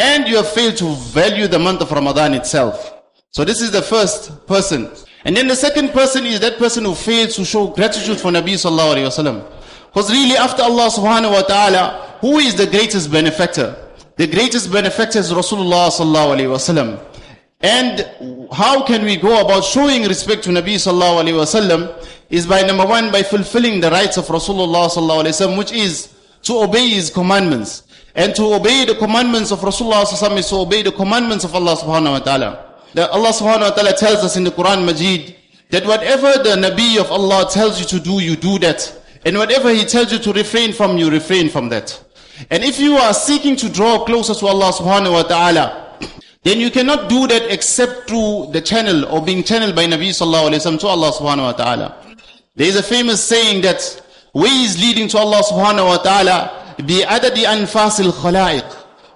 and 0.00 0.26
you 0.28 0.36
have 0.36 0.48
failed 0.48 0.76
to 0.78 0.94
value 0.94 1.46
the 1.46 1.58
month 1.58 1.80
of 1.80 1.90
Ramadan 1.92 2.34
itself. 2.34 3.02
So 3.30 3.44
this 3.44 3.60
is 3.60 3.70
the 3.70 3.82
first 3.82 4.46
person. 4.46 4.90
And 5.24 5.36
then 5.36 5.46
the 5.46 5.56
second 5.56 5.90
person 5.90 6.26
is 6.26 6.40
that 6.40 6.58
person 6.58 6.84
who 6.84 6.94
fails 6.94 7.36
to 7.36 7.44
show 7.44 7.68
gratitude 7.68 8.20
for 8.20 8.30
Nabi 8.30 8.54
sallallahu 8.54 8.96
alayhi 8.96 9.06
wasallam. 9.06 9.50
Because 9.86 10.10
really 10.10 10.36
after 10.36 10.62
Allah 10.62 10.90
subhanahu 10.90 11.32
wa 11.32 11.42
ta'ala, 11.42 12.18
who 12.20 12.38
is 12.38 12.54
the 12.54 12.66
greatest 12.66 13.10
benefactor? 13.10 13.76
The 14.16 14.26
greatest 14.26 14.72
benefactor 14.72 15.18
is 15.18 15.32
Rasulullah 15.32 15.90
sallallahu 15.90 16.36
alayhi 16.36 16.50
wasallam. 16.50 17.00
And 17.60 18.50
how 18.52 18.84
can 18.84 19.04
we 19.04 19.16
go 19.16 19.40
about 19.40 19.64
showing 19.64 20.02
respect 20.04 20.42
to 20.44 20.50
Nabi 20.50 20.74
sallallahu 20.74 21.22
alayhi 21.22 21.38
wasallam 21.38 22.06
is 22.28 22.46
by 22.46 22.62
number 22.62 22.84
one, 22.84 23.12
by 23.12 23.22
fulfilling 23.22 23.80
the 23.80 23.90
rights 23.90 24.16
of 24.16 24.24
Rasulullah 24.26 24.88
sallallahu 24.90 25.24
alayhi 25.24 25.46
wasallam, 25.46 25.58
which 25.58 25.72
is 25.72 26.12
to 26.42 26.58
obey 26.58 26.88
his 26.88 27.08
commandments. 27.08 27.81
And 28.14 28.34
to 28.36 28.54
obey 28.54 28.84
the 28.84 28.94
commandments 28.94 29.50
of 29.52 29.60
Rasulullah 29.60 30.02
is 30.38 30.48
to 30.50 30.56
obey 30.56 30.82
the 30.82 30.92
commandments 30.92 31.44
of 31.44 31.54
Allah 31.54 31.76
subhanahu 31.76 32.12
wa 32.12 32.18
ta'ala. 32.18 32.74
That 32.94 33.10
Allah 33.10 33.30
subhanahu 33.30 33.60
wa 33.60 33.70
ta'ala 33.70 33.96
tells 33.96 34.22
us 34.22 34.36
in 34.36 34.44
the 34.44 34.50
Quran 34.50 34.84
Majid 34.84 35.34
that 35.70 35.86
whatever 35.86 36.30
the 36.42 36.56
Nabi 36.56 37.00
of 37.00 37.10
Allah 37.10 37.48
tells 37.50 37.80
you 37.80 37.86
to 37.86 37.98
do, 38.00 38.20
you 38.22 38.36
do 38.36 38.58
that. 38.58 39.00
And 39.24 39.38
whatever 39.38 39.70
he 39.72 39.84
tells 39.84 40.12
you 40.12 40.18
to 40.18 40.32
refrain 40.32 40.72
from, 40.72 40.98
you 40.98 41.10
refrain 41.10 41.48
from 41.48 41.70
that. 41.70 41.98
And 42.50 42.62
if 42.62 42.78
you 42.78 42.96
are 42.96 43.14
seeking 43.14 43.56
to 43.56 43.70
draw 43.70 44.04
closer 44.04 44.34
to 44.34 44.46
Allah 44.46 44.72
subhanahu 44.72 45.12
wa 45.12 45.22
ta'ala, 45.22 45.96
then 46.42 46.60
you 46.60 46.70
cannot 46.70 47.08
do 47.08 47.26
that 47.28 47.50
except 47.50 48.08
through 48.08 48.50
the 48.52 48.60
channel 48.60 49.06
or 49.06 49.22
being 49.24 49.42
channeled 49.42 49.74
by 49.74 49.86
Nabi 49.86 50.10
sallallahu 50.10 50.50
alayhi 50.52 50.70
wa 50.72 50.78
to 50.78 50.86
Allah 50.88 51.12
subhanahu 51.12 51.42
wa 51.44 51.52
ta'ala. 51.52 51.96
There 52.56 52.68
is 52.68 52.76
a 52.76 52.82
famous 52.82 53.24
saying 53.24 53.62
that 53.62 53.80
ways 54.34 54.78
leading 54.78 55.08
to 55.08 55.18
Allah 55.18 55.40
subhanahu 55.42 55.86
wa 55.86 55.96
ta'ala 55.98 56.71
بعدد 56.79 57.37
أنفاس 57.37 58.01
الخلائق 58.01 58.65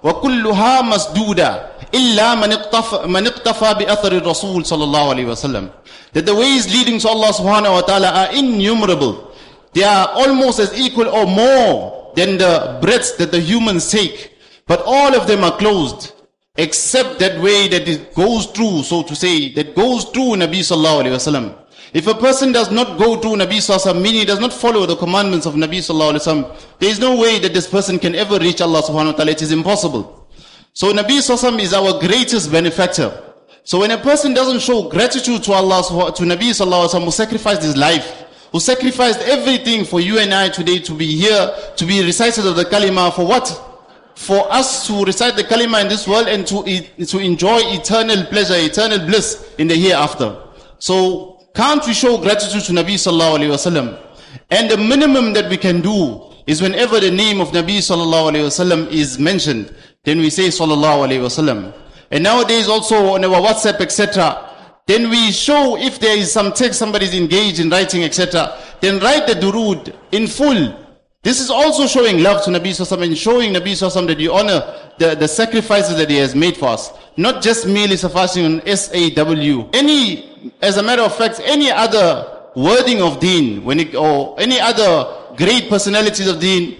وكلها 0.02 0.82
مسدودة 0.82 1.66
إلا 1.94 2.34
من 2.34 2.52
اقتفى, 2.52 3.06
من 3.06 3.26
اقتفى 3.26 3.74
بأثر 3.74 4.12
الرسول 4.12 4.66
صلى 4.66 4.84
الله 4.84 5.08
عليه 5.10 5.24
وسلم 5.26 5.70
that 6.14 6.26
the 6.26 6.34
ways 6.34 6.66
leading 6.72 6.98
to 6.98 7.08
Allah 7.08 7.32
subhanahu 7.32 7.72
wa 7.72 7.80
ta'ala 7.80 8.08
are 8.10 8.32
innumerable 8.34 9.32
they 9.72 9.84
are 9.84 10.08
almost 10.14 10.58
as 10.58 10.72
equal 10.78 11.08
or 11.08 11.26
more 11.26 12.12
than 12.16 12.36
the 12.38 12.78
breaths 12.82 13.12
that 13.12 13.30
the 13.30 13.40
humans 13.40 13.90
take 13.90 14.32
but 14.66 14.82
all 14.84 15.14
of 15.14 15.26
them 15.26 15.44
are 15.44 15.56
closed 15.56 16.12
except 16.56 17.18
that 17.18 17.40
way 17.40 17.68
that 17.68 17.88
it 17.88 18.14
goes 18.14 18.46
through, 18.46 18.82
so 18.82 19.02
to 19.02 19.14
say, 19.16 19.52
that 19.54 19.74
goes 19.74 20.04
through 20.06 20.36
Nabi 20.36 20.60
sallallahu 20.60 21.02
alayhi 21.04 21.16
wasallam. 21.16 21.54
If 21.93 22.07
a 22.07 22.13
person 22.13 22.51
does 22.51 22.69
not 22.71 22.97
go 22.97 23.19
to 23.19 23.27
Nabi 23.29 23.57
sallallahu 23.57 24.01
meaning 24.01 24.19
he 24.21 24.25
does 24.25 24.39
not 24.39 24.53
follow 24.53 24.85
the 24.85 24.95
commandments 24.95 25.45
of 25.45 25.53
Nabi 25.55 25.77
sallallahu 25.79 26.55
there 26.79 26.89
is 26.89 26.99
no 26.99 27.17
way 27.17 27.39
that 27.39 27.53
this 27.53 27.67
person 27.67 27.97
can 27.97 28.15
ever 28.15 28.39
reach 28.39 28.61
Allah 28.61 28.81
subhanahu 28.81 29.11
wa 29.13 29.17
ta'ala. 29.17 29.31
It 29.31 29.41
is 29.41 29.51
impossible. 29.51 30.27
So 30.73 30.91
Nabi 30.91 31.19
sallallahu 31.19 31.59
is 31.59 31.73
our 31.73 31.99
greatest 31.99 32.51
benefactor. 32.51 33.23
So 33.63 33.79
when 33.79 33.91
a 33.91 33.97
person 33.97 34.33
doesn't 34.33 34.59
show 34.59 34.89
gratitude 34.89 35.43
to 35.43 35.53
Allah, 35.53 35.83
to 36.13 36.23
Nabi 36.23 36.51
sallallahu 36.51 36.89
alayhi 36.89 37.03
who 37.05 37.11
sacrificed 37.11 37.63
his 37.63 37.75
life, 37.77 38.25
who 38.51 38.59
sacrificed 38.59 39.19
everything 39.21 39.85
for 39.85 39.99
you 39.99 40.19
and 40.19 40.33
I 40.33 40.49
today 40.49 40.79
to 40.79 40.93
be 40.93 41.15
here, 41.15 41.53
to 41.75 41.85
be 41.85 42.03
recited 42.03 42.45
of 42.45 42.55
the 42.55 42.63
kalima, 42.63 43.13
for 43.13 43.25
what? 43.27 43.63
for 44.17 44.51
us 44.51 44.87
to 44.87 45.05
recite 45.05 45.35
the 45.35 45.43
kalima 45.43 45.79
in 45.79 45.87
this 45.87 46.07
world 46.07 46.27
and 46.27 46.45
to, 46.47 46.63
to 47.05 47.19
enjoy 47.19 47.59
eternal 47.65 48.25
pleasure, 48.25 48.55
eternal 48.57 48.97
bliss 49.05 49.53
in 49.59 49.67
the 49.67 49.75
hereafter. 49.75 50.41
So 50.79 51.36
can't 51.57 51.83
we 51.87 51.93
show 51.93 52.19
gratitude 52.19 52.63
to 52.65 52.71
Nabi 52.71 52.93
sallallahu 53.01 53.39
alayhi 53.39 53.49
wasallam? 53.49 53.99
And 54.51 54.69
the 54.69 54.77
minimum 54.77 55.33
that 55.33 55.49
we 55.49 55.57
can 55.57 55.81
do 55.81 56.21
is 56.45 56.61
whenever 56.61 56.99
the 56.99 57.09
name 57.09 57.41
of 57.41 57.47
Nabi 57.49 57.79
sallallahu 57.79 58.31
alayhi 58.31 58.45
wasallam 58.45 58.91
is 58.91 59.17
mentioned, 59.17 59.73
then 60.03 60.19
we 60.19 60.29
say 60.29 60.49
sallallahu 60.49 61.07
alayhi 61.07 61.19
wasallam. 61.19 61.73
And 62.11 62.23
nowadays 62.23 62.67
also 62.67 63.13
on 63.15 63.25
our 63.25 63.41
WhatsApp, 63.41 63.81
etc., 63.81 64.43
then 64.85 65.09
we 65.09 65.31
show 65.31 65.75
if 65.79 65.99
there 65.99 66.15
is 66.15 66.31
some 66.31 66.53
text 66.53 66.77
somebody 66.77 67.05
is 67.05 67.15
engaged 67.15 67.59
in 67.59 67.71
writing, 67.71 68.03
etc., 68.03 68.55
then 68.79 68.99
write 68.99 69.25
the 69.25 69.33
durud 69.33 69.95
in 70.11 70.27
full 70.27 70.86
this 71.23 71.41
is 71.41 71.49
also 71.49 71.87
showing 71.87 72.21
love 72.23 72.43
to 72.45 72.51
Nabi 72.51 72.69
Sallallahu 72.69 73.03
and 73.03 73.17
showing 73.17 73.53
Nabi 73.53 73.73
Sallallahu 73.73 74.07
that 74.07 74.19
you 74.19 74.33
honor 74.33 74.61
the, 74.97 75.15
the 75.15 75.27
sacrifices 75.27 75.97
that 75.97 76.09
he 76.09 76.17
has 76.17 76.35
made 76.35 76.55
for 76.55 76.69
us. 76.69 76.91
Not 77.17 77.41
just 77.41 77.67
merely 77.67 77.97
sufficing 77.97 78.45
on 78.45 78.61
S-A-W. 78.67 79.69
Any, 79.73 80.53
as 80.61 80.77
a 80.77 80.83
matter 80.83 81.01
of 81.01 81.15
fact, 81.15 81.41
any 81.43 81.71
other 81.71 82.25
wording 82.55 83.01
of 83.01 83.19
deen, 83.19 83.63
when 83.65 83.79
it, 83.79 83.95
or 83.95 84.39
any 84.39 84.59
other 84.59 85.33
great 85.35 85.69
personalities 85.69 86.27
of 86.27 86.39
deen, 86.39 86.77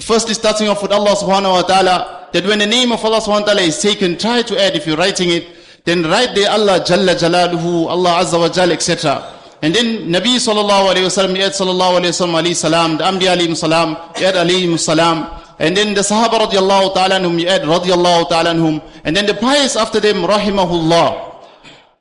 firstly 0.00 0.34
starting 0.34 0.68
off 0.68 0.82
with 0.82 0.92
Allah 0.92 1.14
subhanahu 1.14 1.52
wa 1.52 1.62
ta'ala, 1.62 2.28
that 2.32 2.44
when 2.46 2.58
the 2.58 2.66
name 2.66 2.90
of 2.90 3.04
Allah 3.04 3.20
subhanahu 3.20 3.40
wa 3.40 3.46
ta'ala 3.46 3.62
is 3.62 3.80
taken, 3.80 4.18
try 4.18 4.42
to 4.42 4.60
add, 4.60 4.74
if 4.74 4.86
you're 4.86 4.96
writing 4.96 5.30
it, 5.30 5.46
then 5.84 6.02
write 6.02 6.34
there 6.34 6.50
Allah 6.50 6.80
Jalla 6.80 7.14
Jalaluhu, 7.14 7.86
Allah 7.86 8.24
Azza 8.24 8.38
wa 8.40 8.48
Jal, 8.48 8.72
etc. 8.72 9.22
And 9.62 9.74
then 9.74 10.08
Nabi 10.08 10.36
sallallahu 10.36 10.94
alayhi 10.94 11.06
wasallam, 11.06 11.36
Yad 11.36 11.52
sallallahu 11.52 12.00
alayhi 12.00 12.12
wasallam 12.12 12.42
alayhi 12.42 12.56
salam, 12.56 12.98
the 12.98 13.04
Amdi 13.04 13.22
alayhi 13.22 13.56
salam, 13.56 13.96
Yad 14.14 14.34
alayhi 14.34 14.78
salam. 14.78 15.40
And 15.58 15.76
then 15.76 15.94
the 15.94 16.00
Sahaba 16.00 16.46
radiallahu 16.46 16.94
ta'ala 16.94 17.20
anhum, 17.20 17.42
Yad 17.42 17.60
radiallahu 17.60 18.28
ta'ala 18.28 18.54
anhum. 18.54 18.82
And 19.04 19.16
then 19.16 19.26
the 19.26 19.34
pious 19.34 19.76
after 19.76 20.00
them, 20.00 20.16
rahimahullah. 20.16 21.34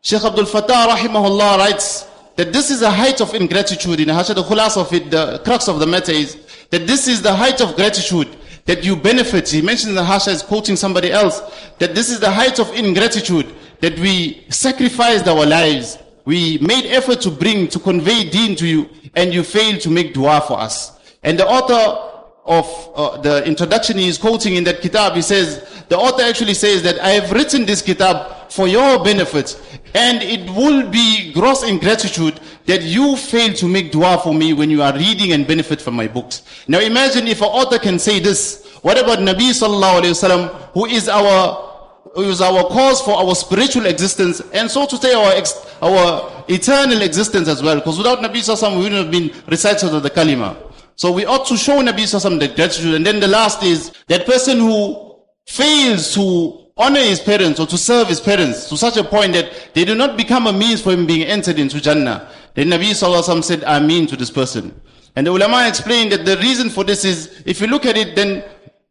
Sheikh 0.02 0.24
Abdul 0.24 0.46
Fattah 0.46 0.88
rahimahullah 0.88 1.60
writes 1.60 2.06
that 2.36 2.52
this 2.52 2.72
is 2.72 2.82
a 2.82 2.92
height 2.92 3.22
of 3.22 3.34
ingratitude. 3.36 4.00
In 4.00 4.10
Hasha, 4.10 4.34
the 4.34 4.44
khulas 4.44 4.76
of 4.76 4.92
it, 4.92 5.12
the 5.12 5.40
crux 5.46 5.68
of 5.68 5.80
the 5.80 5.88
matter 5.88 6.12
is 6.12 6.36
that 6.72 6.88
this 6.88 7.08
is 7.08 7.22
the 7.22 7.34
height 7.34 7.62
of 7.62 7.76
gratitude 7.76 8.28
that 8.66 8.84
you 8.84 8.96
benefit. 8.96 9.50
He 9.50 9.62
mentioned 9.62 9.96
the 9.96 10.04
Hasha 10.04 10.32
is 10.32 10.42
quoting 10.42 10.76
somebody 10.76 11.12
else 11.12 11.42
that 11.80 11.94
this 11.96 12.10
is 12.10 12.20
the 12.20 12.32
height 12.32 12.60
of 12.60 12.74
ingratitude 12.74 13.54
that 13.82 13.98
we 14.00 14.46
sacrificed 14.50 15.28
our 15.28 15.46
lives 15.46 15.98
we 16.26 16.58
made 16.60 16.86
effort 16.86 17.22
to 17.22 17.32
bring, 17.32 17.68
to 17.70 17.80
convey 17.80 18.30
deen 18.30 18.56
to 18.56 18.68
you, 18.68 18.90
and 19.16 19.34
you 19.34 19.44
failed 19.44 19.82
to 19.82 19.90
make 19.90 20.14
dua 20.14 20.42
for 20.42 20.60
us. 20.60 21.00
And 21.24 21.40
the 21.40 21.48
author 21.48 22.12
of 22.46 22.92
uh, 22.96 23.22
the 23.22 23.46
introduction 23.46 23.98
he 23.98 24.08
is 24.08 24.18
quoting 24.18 24.56
in 24.56 24.64
that 24.66 24.82
kitab, 24.82 25.14
he 25.14 25.22
says, 25.22 25.84
the 25.90 25.98
author 25.98 26.24
actually 26.24 26.54
says 26.54 26.84
that 26.84 27.00
I 27.00 27.10
have 27.12 27.32
written 27.32 27.66
this 27.66 27.82
kitab 27.82 28.52
for 28.52 28.68
your 28.68 29.04
benefit, 29.04 29.60
and 29.96 30.22
it 30.22 30.50
will 30.52 30.90
be 30.90 31.32
gross 31.34 31.64
ingratitude 31.64 32.40
that 32.66 32.82
you 32.82 33.16
fail 33.18 33.54
to 33.54 33.68
make 33.68 33.92
dua 33.92 34.20
for 34.24 34.34
me 34.34 34.54
when 34.54 34.70
you 34.70 34.82
are 34.82 34.94
reading 34.94 35.34
and 35.34 35.46
benefit 35.48 35.82
from 35.82 35.96
my 35.96 36.08
books. 36.08 36.44
Now 36.68 36.80
imagine 36.80 37.28
if 37.28 37.42
an 37.42 37.48
author 37.48 37.80
can 37.80 38.00
say 38.00 38.20
this, 38.20 38.66
what 38.82 38.98
about 38.98 39.20
Nabi 39.20 39.52
sallallahu 39.52 40.02
alayhi 40.02 40.12
wasallam, 40.12 40.50
who 40.74 40.86
is 40.86 41.08
our 41.10 41.73
is 42.18 42.42
our 42.42 42.64
cause 42.66 43.02
for 43.02 43.16
our 43.16 43.34
spiritual 43.36 43.86
existence 43.86 44.42
and 44.54 44.70
so 44.70 44.86
to 44.86 44.98
say 44.98 45.14
our 45.14 45.34
our 45.82 46.44
eternal 46.48 47.02
existence 47.02 47.48
as 47.48 47.64
well. 47.64 47.76
Because 47.76 47.98
without 47.98 48.20
Nabi 48.20 48.38
Sassam, 48.38 48.78
we 48.78 48.84
wouldn't 48.84 49.04
have 49.04 49.12
been 49.12 49.32
recited 49.48 49.94
of 49.94 50.04
the 50.04 50.10
kalima. 50.10 50.56
So 50.96 51.12
we 51.12 51.26
ought 51.26 51.46
to 51.48 51.58
show 51.58 51.82
Nabi 51.82 52.04
Sassam 52.04 52.40
the 52.40 52.48
gratitude. 52.48 52.94
And 52.94 53.06
then 53.06 53.20
the 53.20 53.28
last 53.28 53.64
is 53.64 53.92
that 54.08 54.26
person 54.26 54.60
who 54.60 55.16
fails 55.48 56.14
to 56.16 56.68
honor 56.78 57.00
his 57.00 57.20
parents 57.20 57.60
or 57.60 57.68
to 57.68 57.78
serve 57.78 58.08
his 58.08 58.20
parents 58.20 58.70
to 58.70 58.78
such 58.78 58.98
a 58.98 59.04
point 59.04 59.34
that 59.34 59.74
they 59.74 59.86
do 59.86 59.96
not 59.96 60.18
become 60.18 60.48
a 60.48 60.54
means 60.54 60.82
for 60.82 60.92
him 60.92 61.06
being 61.06 61.24
entered 61.24 61.60
into 61.60 61.82
Jannah. 61.82 62.30
Then 62.56 62.68
Nabi 62.68 62.92
Sallallahu 62.92 63.24
Alaihi 63.24 63.36
Wasallam 63.38 63.44
said, 63.44 63.64
Ameen 63.64 64.08
to 64.08 64.16
this 64.16 64.32
person. 64.32 64.80
And 65.16 65.28
the 65.28 65.32
ulama 65.32 65.68
explained 65.68 66.12
that 66.12 66.26
the 66.26 66.38
reason 66.38 66.70
for 66.70 66.84
this 66.84 67.06
is, 67.06 67.44
if 67.46 67.62
you 67.62 67.68
look 67.68 67.86
at 67.86 67.98
it, 67.98 68.16
then 68.16 68.44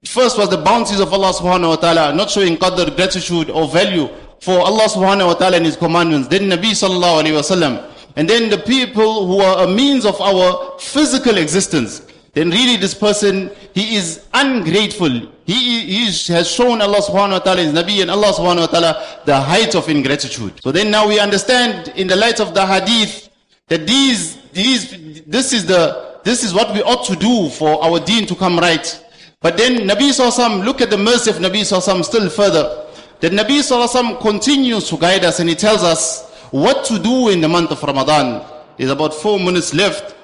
First 0.04 0.36
was 0.36 0.48
the 0.48 0.58
bounties 0.58 0.98
of 0.98 1.12
Allah 1.12 1.32
subhanahu 1.32 1.68
wa 1.68 1.76
ta'ala, 1.76 2.12
not 2.14 2.28
showing 2.28 2.56
qadr, 2.56 2.94
gratitude 2.96 3.50
or 3.50 3.68
value 3.68 4.08
for 4.40 4.58
Allah 4.58 4.88
subhanahu 4.88 5.28
wa 5.28 5.34
ta'ala 5.34 5.58
and 5.58 5.66
His 5.66 5.76
commandments. 5.76 6.26
Then 6.26 6.50
Nabi 6.50 6.72
sallallahu 6.72 7.22
alayhi 7.22 7.34
wa 7.34 7.42
sallam. 7.42 7.88
And 8.16 8.28
then 8.28 8.50
the 8.50 8.58
people 8.58 9.26
who 9.28 9.38
are 9.38 9.64
a 9.64 9.68
means 9.68 10.04
of 10.04 10.20
our 10.20 10.76
physical 10.80 11.38
existence. 11.38 12.04
Then 12.34 12.50
really 12.50 12.76
this 12.76 12.94
person, 12.94 13.50
he 13.74 13.94
is 13.94 14.26
ungrateful. 14.34 15.08
He, 15.44 15.80
he 15.84 16.04
has 16.32 16.50
shown 16.50 16.80
Allah 16.82 16.98
subhanahu 16.98 17.32
wa 17.32 17.38
ta'ala, 17.38 17.62
His 17.62 17.72
Nabi 17.72 18.02
and 18.02 18.10
Allah 18.10 18.32
subhanahu 18.32 18.60
wa 18.60 18.66
ta'ala 18.66 19.20
the 19.24 19.40
height 19.40 19.76
of 19.76 19.88
ingratitude. 19.88 20.60
So 20.62 20.72
then 20.72 20.90
now 20.90 21.06
we 21.06 21.20
understand 21.20 21.92
in 21.94 22.08
the 22.08 22.16
light 22.16 22.40
of 22.40 22.54
the 22.54 22.66
hadith 22.66 23.28
that 23.68 23.86
these, 23.86 24.36
these, 24.52 25.22
this 25.26 25.52
is 25.52 25.64
the, 25.66 26.18
this 26.24 26.42
is 26.42 26.52
what 26.52 26.74
we 26.74 26.82
ought 26.82 27.04
to 27.06 27.14
do 27.14 27.48
for 27.50 27.82
our 27.84 28.00
deen 28.00 28.26
to 28.26 28.34
come 28.34 28.58
right. 28.58 28.98
But 29.42 29.56
then 29.58 29.88
Nabi 29.88 30.10
Sallallahu 30.10 30.64
look 30.64 30.80
at 30.80 30.90
the 30.90 30.96
mercy 30.96 31.30
of 31.30 31.36
Nabi 31.36 31.62
Sallallahu 31.62 32.04
still 32.04 32.30
further. 32.30 32.86
That 33.20 33.32
Nabi 33.32 33.58
Sallallahu 33.58 34.20
continues 34.20 34.88
to 34.88 34.96
guide 34.96 35.24
us 35.24 35.40
and 35.40 35.48
he 35.48 35.56
tells 35.56 35.82
us 35.82 36.30
what 36.52 36.84
to 36.86 36.98
do 36.98 37.28
in 37.28 37.40
the 37.40 37.48
month 37.48 37.72
of 37.72 37.82
Ramadan. 37.82 38.46
There's 38.76 38.90
about 38.90 39.12
four 39.14 39.38
minutes 39.40 39.74
left. 39.74 40.14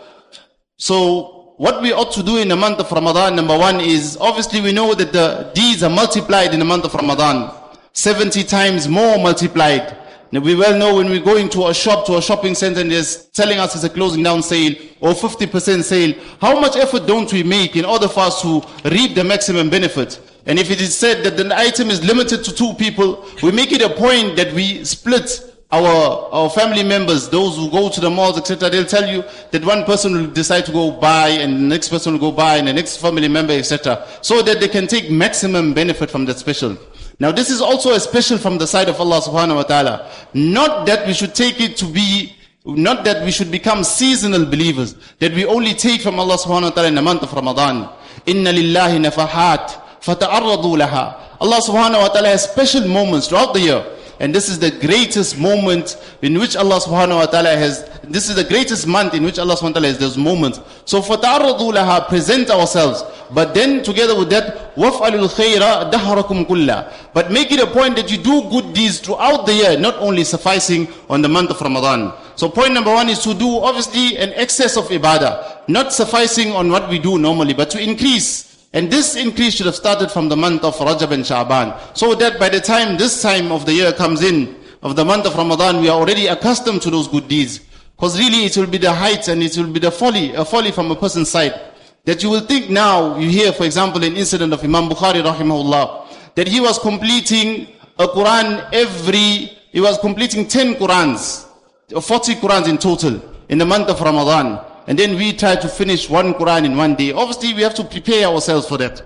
So 0.76 1.54
what 1.56 1.82
we 1.82 1.92
ought 1.92 2.12
to 2.12 2.22
do 2.22 2.36
in 2.36 2.48
the 2.48 2.56
month 2.56 2.78
of 2.78 2.90
Ramadan, 2.92 3.34
number 3.34 3.58
one 3.58 3.80
is 3.80 4.16
obviously 4.20 4.60
we 4.60 4.72
know 4.72 4.94
that 4.94 5.12
the 5.12 5.50
deeds 5.54 5.82
are 5.82 5.90
multiplied 5.90 6.52
in 6.54 6.60
the 6.60 6.64
month 6.64 6.84
of 6.84 6.94
Ramadan. 6.94 7.52
70 7.92 8.44
times 8.44 8.86
more 8.86 9.18
multiplied. 9.18 9.96
Now 10.30 10.40
we 10.40 10.54
well 10.54 10.78
know 10.78 10.96
when 10.96 11.08
we 11.08 11.20
go 11.20 11.36
into 11.36 11.66
a 11.68 11.74
shop, 11.74 12.04
to 12.06 12.18
a 12.18 12.22
shopping 12.22 12.54
center 12.54 12.80
and 12.80 12.90
they're 12.90 13.04
telling 13.32 13.58
us 13.58 13.74
it's 13.74 13.84
a 13.84 13.88
closing 13.88 14.22
down 14.22 14.42
sale 14.42 14.74
or 15.00 15.12
50% 15.12 15.82
sale, 15.82 16.14
how 16.40 16.60
much 16.60 16.76
effort 16.76 17.06
don't 17.06 17.32
we 17.32 17.42
make 17.42 17.76
in 17.76 17.86
order 17.86 18.08
for 18.08 18.20
us 18.20 18.42
to 18.42 18.62
reap 18.90 19.14
the 19.14 19.24
maximum 19.24 19.70
benefit? 19.70 20.20
And 20.44 20.58
if 20.58 20.70
it 20.70 20.80
is 20.80 20.96
said 20.96 21.24
that 21.24 21.36
the 21.36 21.56
item 21.56 21.88
is 21.88 22.04
limited 22.04 22.44
to 22.44 22.52
two 22.54 22.74
people, 22.74 23.26
we 23.42 23.52
make 23.52 23.72
it 23.72 23.80
a 23.80 23.88
point 23.88 24.36
that 24.36 24.52
we 24.52 24.84
split 24.84 25.48
our, 25.70 26.28
our 26.32 26.50
family 26.50 26.82
members, 26.82 27.28
those 27.28 27.56
who 27.56 27.70
go 27.70 27.90
to 27.90 28.00
the 28.00 28.08
malls, 28.08 28.38
etc., 28.38 28.70
they'll 28.70 28.86
tell 28.86 29.06
you 29.06 29.22
that 29.50 29.64
one 29.64 29.84
person 29.84 30.14
will 30.14 30.26
decide 30.26 30.64
to 30.64 30.72
go 30.72 30.90
buy 30.90 31.28
and 31.28 31.54
the 31.54 31.60
next 31.60 31.90
person 31.90 32.14
will 32.14 32.20
go 32.20 32.32
buy 32.32 32.56
and 32.56 32.68
the 32.68 32.72
next 32.72 32.96
family 32.96 33.28
member, 33.28 33.52
etc., 33.52 34.06
so 34.22 34.40
that 34.42 34.60
they 34.60 34.68
can 34.68 34.86
take 34.86 35.10
maximum 35.10 35.74
benefit 35.74 36.10
from 36.10 36.24
that 36.24 36.38
special. 36.38 36.76
Now 37.20 37.32
this 37.32 37.50
is 37.50 37.60
also 37.60 37.94
a 37.94 38.00
special 38.00 38.38
from 38.38 38.58
the 38.58 38.66
side 38.66 38.88
of 38.88 39.00
Allah 39.00 39.20
subhanahu 39.20 39.56
wa 39.56 39.62
ta'ala. 39.64 40.10
Not 40.34 40.86
that 40.86 41.06
we 41.06 41.12
should 41.12 41.34
take 41.34 41.60
it 41.60 41.76
to 41.78 41.86
be, 41.86 42.32
not 42.64 43.04
that 43.04 43.24
we 43.24 43.32
should 43.32 43.50
become 43.50 43.82
seasonal 43.82 44.46
believers, 44.46 44.94
that 45.18 45.32
we 45.34 45.44
only 45.44 45.74
take 45.74 46.00
from 46.00 46.20
Allah 46.20 46.36
subhanahu 46.36 46.62
wa 46.62 46.70
ta'ala 46.70 46.88
in 46.88 46.94
the 46.94 47.02
month 47.02 47.22
of 47.24 47.32
Ramadan. 47.32 47.88
Inna 48.26 48.52
lillahi 48.52 49.04
nafahat, 49.04 49.66
fata'arradu 50.00 50.78
laha. 50.78 51.18
Allah 51.40 51.58
subhanahu 51.60 52.02
wa 52.02 52.08
ta'ala 52.08 52.28
has 52.28 52.44
special 52.44 52.86
moments 52.86 53.28
throughout 53.28 53.52
the 53.52 53.60
year. 53.60 53.84
And 54.19 54.33
this 54.33 54.49
is 54.49 54.59
the 54.59 54.71
greatest 54.71 55.37
moment 55.37 55.97
in 56.21 56.37
which 56.39 56.55
Allah 56.55 56.79
subhanahu 56.79 57.15
wa 57.15 57.25
ta'ala 57.25 57.55
has, 57.57 57.89
this 58.03 58.29
is 58.29 58.35
the 58.35 58.43
greatest 58.43 58.87
month 58.87 59.13
in 59.13 59.23
which 59.23 59.39
Allah 59.39 59.55
subhanahu 59.55 59.63
wa 59.63 59.81
ta'ala 59.81 59.87
has 59.87 59.97
those 59.97 60.17
moments. 60.17 60.59
So 60.85 61.01
فَتَعَرَّضُوا 61.01 61.73
لَهَا 61.73 62.07
Present 62.07 62.49
ourselves. 62.49 63.03
But 63.31 63.53
then 63.53 63.83
together 63.83 64.17
with 64.17 64.29
that, 64.29 64.75
وَفْعَلُوا 64.75 65.27
الْخَيْرَ 65.27 65.91
دَهْرَكُمْ 65.91 66.45
كُلَّا 66.47 66.93
But 67.13 67.31
make 67.31 67.51
it 67.51 67.59
a 67.59 67.67
point 67.67 67.95
that 67.95 68.11
you 68.11 68.17
do 68.17 68.49
good 68.49 68.73
deeds 68.73 68.99
throughout 68.99 69.45
the 69.45 69.53
year, 69.53 69.77
not 69.79 69.95
only 69.97 70.23
sufficing 70.23 70.87
on 71.09 71.21
the 71.21 71.29
month 71.29 71.49
of 71.49 71.59
Ramadan. 71.61 72.13
So 72.35 72.49
point 72.49 72.73
number 72.73 72.91
one 72.93 73.09
is 73.09 73.19
to 73.23 73.33
do 73.33 73.59
obviously 73.59 74.17
an 74.17 74.33
excess 74.33 74.77
of 74.77 74.85
ibadah, 74.89 75.67
not 75.67 75.93
sufficing 75.93 76.51
on 76.51 76.69
what 76.71 76.89
we 76.89 76.99
do 76.99 77.17
normally, 77.17 77.53
but 77.53 77.69
to 77.71 77.81
increase. 77.81 78.46
and 78.72 78.90
this 78.90 79.16
increase 79.16 79.54
should 79.54 79.66
have 79.66 79.74
started 79.74 80.10
from 80.10 80.28
the 80.28 80.36
month 80.36 80.62
of 80.62 80.76
Rajab 80.76 81.12
and 81.12 81.24
Sha'ban. 81.24 81.96
So 81.96 82.14
that 82.16 82.38
by 82.38 82.50
the 82.50 82.60
time 82.60 82.98
this 82.98 83.22
time 83.22 83.50
of 83.50 83.64
the 83.64 83.72
year 83.72 83.92
comes 83.92 84.22
in, 84.22 84.56
of 84.82 84.94
the 84.94 85.04
month 85.04 85.26
of 85.26 85.34
Ramadan, 85.36 85.80
we 85.80 85.88
are 85.88 85.98
already 85.98 86.26
accustomed 86.26 86.82
to 86.82 86.90
those 86.90 87.08
good 87.08 87.28
deeds. 87.28 87.60
Because 87.96 88.18
really 88.18 88.44
it 88.44 88.56
will 88.56 88.66
be 88.66 88.78
the 88.78 88.92
height 88.92 89.26
and 89.28 89.42
it 89.42 89.56
will 89.56 89.72
be 89.72 89.80
the 89.80 89.90
folly, 89.90 90.34
a 90.34 90.44
folly 90.44 90.70
from 90.70 90.90
a 90.90 90.96
person's 90.96 91.30
side. 91.30 91.58
That 92.04 92.22
you 92.22 92.30
will 92.30 92.40
think 92.40 92.70
now, 92.70 93.18
you 93.18 93.28
hear 93.28 93.52
for 93.52 93.64
example 93.64 94.04
an 94.04 94.16
incident 94.16 94.52
of 94.52 94.62
Imam 94.62 94.88
Bukhari 94.88 95.22
rahimahullah, 95.22 96.34
that 96.34 96.46
he 96.46 96.60
was 96.60 96.78
completing 96.78 97.68
a 97.98 98.06
Quran 98.06 98.68
every, 98.72 99.50
he 99.72 99.80
was 99.80 99.98
completing 99.98 100.46
10 100.46 100.74
Qurans, 100.74 101.46
40 101.90 102.34
Qurans 102.36 102.68
in 102.68 102.78
total, 102.78 103.20
in 103.48 103.58
the 103.58 103.66
month 103.66 103.88
of 103.88 104.00
Ramadan 104.00 104.64
and 104.88 104.98
then 104.98 105.16
we 105.16 105.34
try 105.34 105.54
to 105.54 105.68
finish 105.68 106.08
one 106.08 106.32
Quran 106.32 106.64
in 106.64 106.74
one 106.74 106.94
day. 106.94 107.12
Obviously, 107.12 107.52
we 107.52 107.60
have 107.60 107.74
to 107.74 107.84
prepare 107.84 108.26
ourselves 108.26 108.66
for 108.66 108.78
that. 108.78 109.02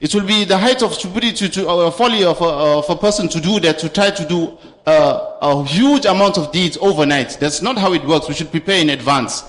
It 0.00 0.12
will 0.12 0.26
be 0.26 0.44
the 0.44 0.58
height 0.58 0.82
of 0.82 0.92
stupidity 0.92 1.48
to, 1.48 1.68
uh, 1.68 1.90
folly 1.92 2.24
of 2.24 2.40
a, 2.40 2.44
of 2.44 2.90
a 2.90 2.96
person 2.96 3.28
to 3.28 3.40
do 3.40 3.60
that, 3.60 3.78
to 3.78 3.88
try 3.88 4.10
to 4.10 4.26
do 4.26 4.58
uh, 4.86 5.36
a 5.40 5.64
huge 5.64 6.04
amount 6.04 6.36
of 6.36 6.50
deeds 6.50 6.76
overnight. 6.80 7.38
That's 7.38 7.62
not 7.62 7.78
how 7.78 7.92
it 7.92 8.04
works. 8.06 8.26
We 8.26 8.34
should 8.34 8.50
prepare 8.50 8.80
in 8.80 8.90
advance. 8.90 9.44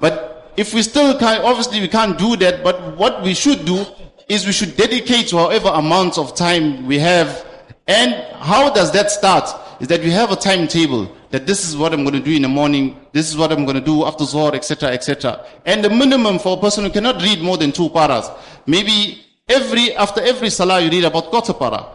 But 0.00 0.54
if 0.56 0.72
we 0.72 0.80
still 0.80 1.18
can, 1.18 1.42
obviously 1.42 1.80
we 1.80 1.88
can't 1.88 2.16
do 2.16 2.36
that, 2.36 2.64
but 2.64 2.96
what 2.96 3.22
we 3.22 3.34
should 3.34 3.66
do 3.66 3.84
is 4.26 4.46
we 4.46 4.52
should 4.52 4.74
dedicate 4.74 5.28
to 5.28 5.36
however 5.36 5.68
amount 5.68 6.16
of 6.16 6.34
time 6.34 6.86
we 6.86 6.98
have. 6.98 7.44
And 7.86 8.14
how 8.38 8.72
does 8.72 8.90
that 8.92 9.10
start? 9.10 9.50
Is 9.80 9.88
that 9.88 10.00
we 10.00 10.10
have 10.10 10.30
a 10.30 10.36
timetable 10.36 11.10
that 11.30 11.46
this 11.46 11.68
is 11.68 11.76
what 11.76 11.92
I'm 11.92 12.04
going 12.04 12.14
to 12.14 12.20
do 12.20 12.32
in 12.32 12.42
the 12.42 12.48
morning, 12.48 12.96
this 13.12 13.28
is 13.28 13.36
what 13.36 13.52
I'm 13.52 13.64
going 13.64 13.76
to 13.76 13.84
do 13.84 14.04
after 14.04 14.24
Zohar, 14.24 14.54
etc., 14.54 14.90
etc. 14.90 15.44
And 15.66 15.84
the 15.84 15.90
minimum 15.90 16.38
for 16.38 16.56
a 16.56 16.60
person 16.60 16.84
who 16.84 16.90
cannot 16.90 17.20
read 17.22 17.40
more 17.40 17.56
than 17.56 17.72
two 17.72 17.88
paras, 17.90 18.30
maybe 18.66 19.24
every, 19.48 19.94
after 19.94 20.20
every 20.20 20.50
salah 20.50 20.80
you 20.80 20.90
read 20.90 21.04
about 21.04 21.30
quarter 21.30 21.52
para. 21.52 21.86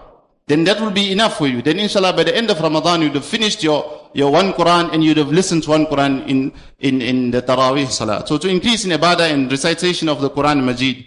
Then 0.50 0.64
that 0.64 0.82
will 0.82 0.90
be 0.90 1.12
enough 1.12 1.38
for 1.38 1.46
you. 1.46 1.62
Then 1.62 1.78
inshallah 1.78 2.14
by 2.14 2.24
the 2.24 2.36
end 2.36 2.50
of 2.50 2.60
Ramadan 2.60 3.04
you'd 3.04 3.14
have 3.14 3.24
finished 3.24 3.64
your, 3.64 4.10
your 4.14 4.32
one 4.32 4.52
Quran 4.54 4.92
and 4.92 5.04
you'd 5.04 5.18
have 5.18 5.32
listened 5.32 5.62
to 5.64 5.70
one 5.70 5.86
Quran 5.86 6.28
in, 6.28 6.52
in, 6.80 7.04
in 7.04 7.30
the 7.30 7.44
Taraweeh 7.44 7.88
salah. 7.88 8.26
So 8.26 8.40
to 8.40 8.48
increase 8.48 8.84
in 8.84 8.92
ibadah 8.92 9.32
and 9.32 9.52
recitation 9.52 10.10
of 10.10 10.22
the 10.22 10.30
Quran 10.32 10.64
Majid. 10.64 11.06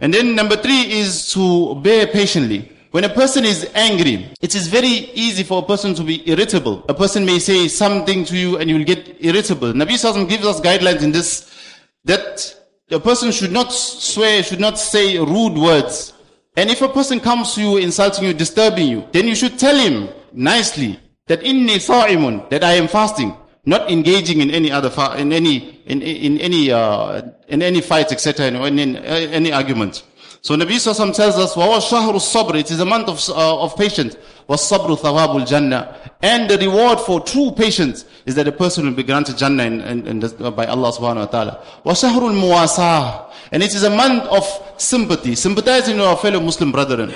And 0.00 0.12
then 0.12 0.34
number 0.34 0.56
three 0.56 0.92
is 0.92 1.32
to 1.32 1.76
bear 1.76 2.08
patiently. 2.08 2.70
When 2.94 3.02
a 3.02 3.08
person 3.08 3.44
is 3.44 3.68
angry, 3.74 4.28
it 4.40 4.54
is 4.54 4.68
very 4.68 5.10
easy 5.18 5.42
for 5.42 5.58
a 5.58 5.66
person 5.66 5.96
to 5.96 6.04
be 6.04 6.22
irritable. 6.30 6.84
A 6.88 6.94
person 6.94 7.26
may 7.26 7.40
say 7.40 7.66
something 7.66 8.24
to 8.26 8.36
you 8.36 8.56
and 8.58 8.70
you 8.70 8.76
will 8.76 8.84
get 8.84 9.16
irritable. 9.18 9.72
Nabi 9.72 9.94
Sallallahu 9.98 10.28
gives 10.28 10.46
us 10.46 10.60
guidelines 10.60 11.02
in 11.02 11.10
this, 11.10 11.52
that 12.04 12.54
a 12.92 13.00
person 13.00 13.32
should 13.32 13.50
not 13.50 13.72
swear, 13.72 14.44
should 14.44 14.60
not 14.60 14.78
say 14.78 15.18
rude 15.18 15.58
words. 15.58 16.12
And 16.56 16.70
if 16.70 16.82
a 16.82 16.88
person 16.88 17.18
comes 17.18 17.56
to 17.56 17.62
you 17.62 17.78
insulting 17.78 18.26
you, 18.26 18.32
disturbing 18.32 18.86
you, 18.86 19.08
then 19.10 19.26
you 19.26 19.34
should 19.34 19.58
tell 19.58 19.74
him 19.74 20.08
nicely 20.32 21.00
that 21.26 21.40
inni 21.40 21.80
sa'imun, 21.80 22.48
that 22.50 22.62
I 22.62 22.74
am 22.74 22.86
fasting, 22.86 23.36
not 23.66 23.90
engaging 23.90 24.40
in 24.40 24.52
any 24.52 24.70
other, 24.70 24.92
in 25.18 25.32
any, 25.32 25.82
in, 25.86 26.00
in 26.00 26.38
any, 26.38 26.70
uh, 26.70 27.22
in 27.48 27.60
any 27.60 27.80
fights, 27.80 28.12
etc., 28.12 28.46
in, 28.46 28.78
in, 28.78 28.78
in 28.78 28.98
any 28.98 29.50
argument. 29.50 30.04
So 30.43 30.55
Nabi 30.55 30.75
Sallallahu 30.75 31.15
tells 31.15 31.35
us, 31.37 31.53
وَهُوَ 31.55 31.79
شَهْرُ 31.79 32.13
الصَّبْرِ 32.13 32.55
It 32.59 32.71
is 32.71 32.79
a 32.79 32.85
month 32.85 33.09
of, 33.09 33.19
uh, 33.29 33.61
of 33.61 33.75
patience. 33.75 34.15
وَالصَّبْرُ 34.47 34.97
ثَوَابُ 34.97 35.45
الْجَنَّةِ 35.45 36.11
And 36.21 36.49
the 36.49 36.57
reward 36.57 36.99
for 36.99 37.19
true 37.21 37.51
patience 37.51 38.05
is 38.25 38.35
that 38.35 38.47
a 38.47 38.51
person 38.51 38.85
will 38.85 38.93
be 38.93 39.03
granted 39.03 39.37
Jannah 39.37 39.63
in, 39.63 39.81
in, 39.81 40.07
in 40.07 40.19
the, 40.19 40.45
uh, 40.47 40.51
by 40.51 40.65
Allah 40.65 40.91
subhanahu 40.91 41.19
wa 41.19 41.25
ta'ala. 41.25 41.63
وَشَهْرُ 41.85 42.19
الْمُوَاسَاةِ 42.31 43.33
And 43.51 43.61
it 43.61 43.75
is 43.75 43.83
a 43.83 43.89
month 43.89 44.23
of 44.25 44.45
sympathy, 44.77 45.35
sympathizing 45.35 45.97
with 45.97 46.05
our 46.05 46.17
fellow 46.17 46.39
Muslim 46.39 46.71
brethren. 46.71 47.13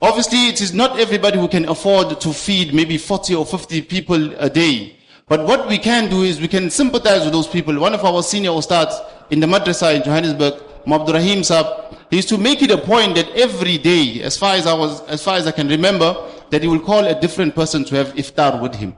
Obviously, 0.00 0.46
it 0.48 0.60
is 0.60 0.72
not 0.72 1.00
everybody 1.00 1.38
who 1.38 1.48
can 1.48 1.68
afford 1.68 2.20
to 2.20 2.32
feed 2.32 2.72
maybe 2.72 2.98
40 2.98 3.34
or 3.34 3.44
50 3.46 3.82
people 3.82 4.32
a 4.38 4.48
day. 4.48 4.96
But 5.26 5.44
what 5.44 5.68
we 5.68 5.76
can 5.76 6.08
do 6.08 6.22
is 6.22 6.40
we 6.40 6.48
can 6.48 6.70
sympathize 6.70 7.24
with 7.24 7.32
those 7.32 7.48
people. 7.48 7.78
One 7.78 7.94
of 7.94 8.04
our 8.04 8.22
senior 8.22 8.50
ustads 8.50 8.94
in 9.30 9.40
the 9.40 9.46
madrasa 9.46 9.94
in 9.94 10.02
Johannesburg, 10.02 10.54
Mabdurrahim 10.85 11.39
Saab, 11.39 11.95
he 12.09 12.17
used 12.17 12.29
to 12.29 12.37
make 12.37 12.61
it 12.61 12.71
a 12.71 12.77
point 12.77 13.15
that 13.15 13.29
every 13.29 13.77
day, 13.77 14.21
as 14.21 14.37
far 14.37 14.55
as 14.55 14.67
I 14.67 14.73
was, 14.73 15.01
as 15.07 15.23
far 15.23 15.35
as 15.35 15.47
I 15.47 15.51
can 15.51 15.67
remember, 15.67 16.15
that 16.49 16.61
he 16.61 16.67
will 16.67 16.79
call 16.79 17.05
a 17.05 17.19
different 17.19 17.55
person 17.55 17.83
to 17.85 17.95
have 17.95 18.13
iftar 18.13 18.61
with 18.61 18.75
him. 18.75 18.95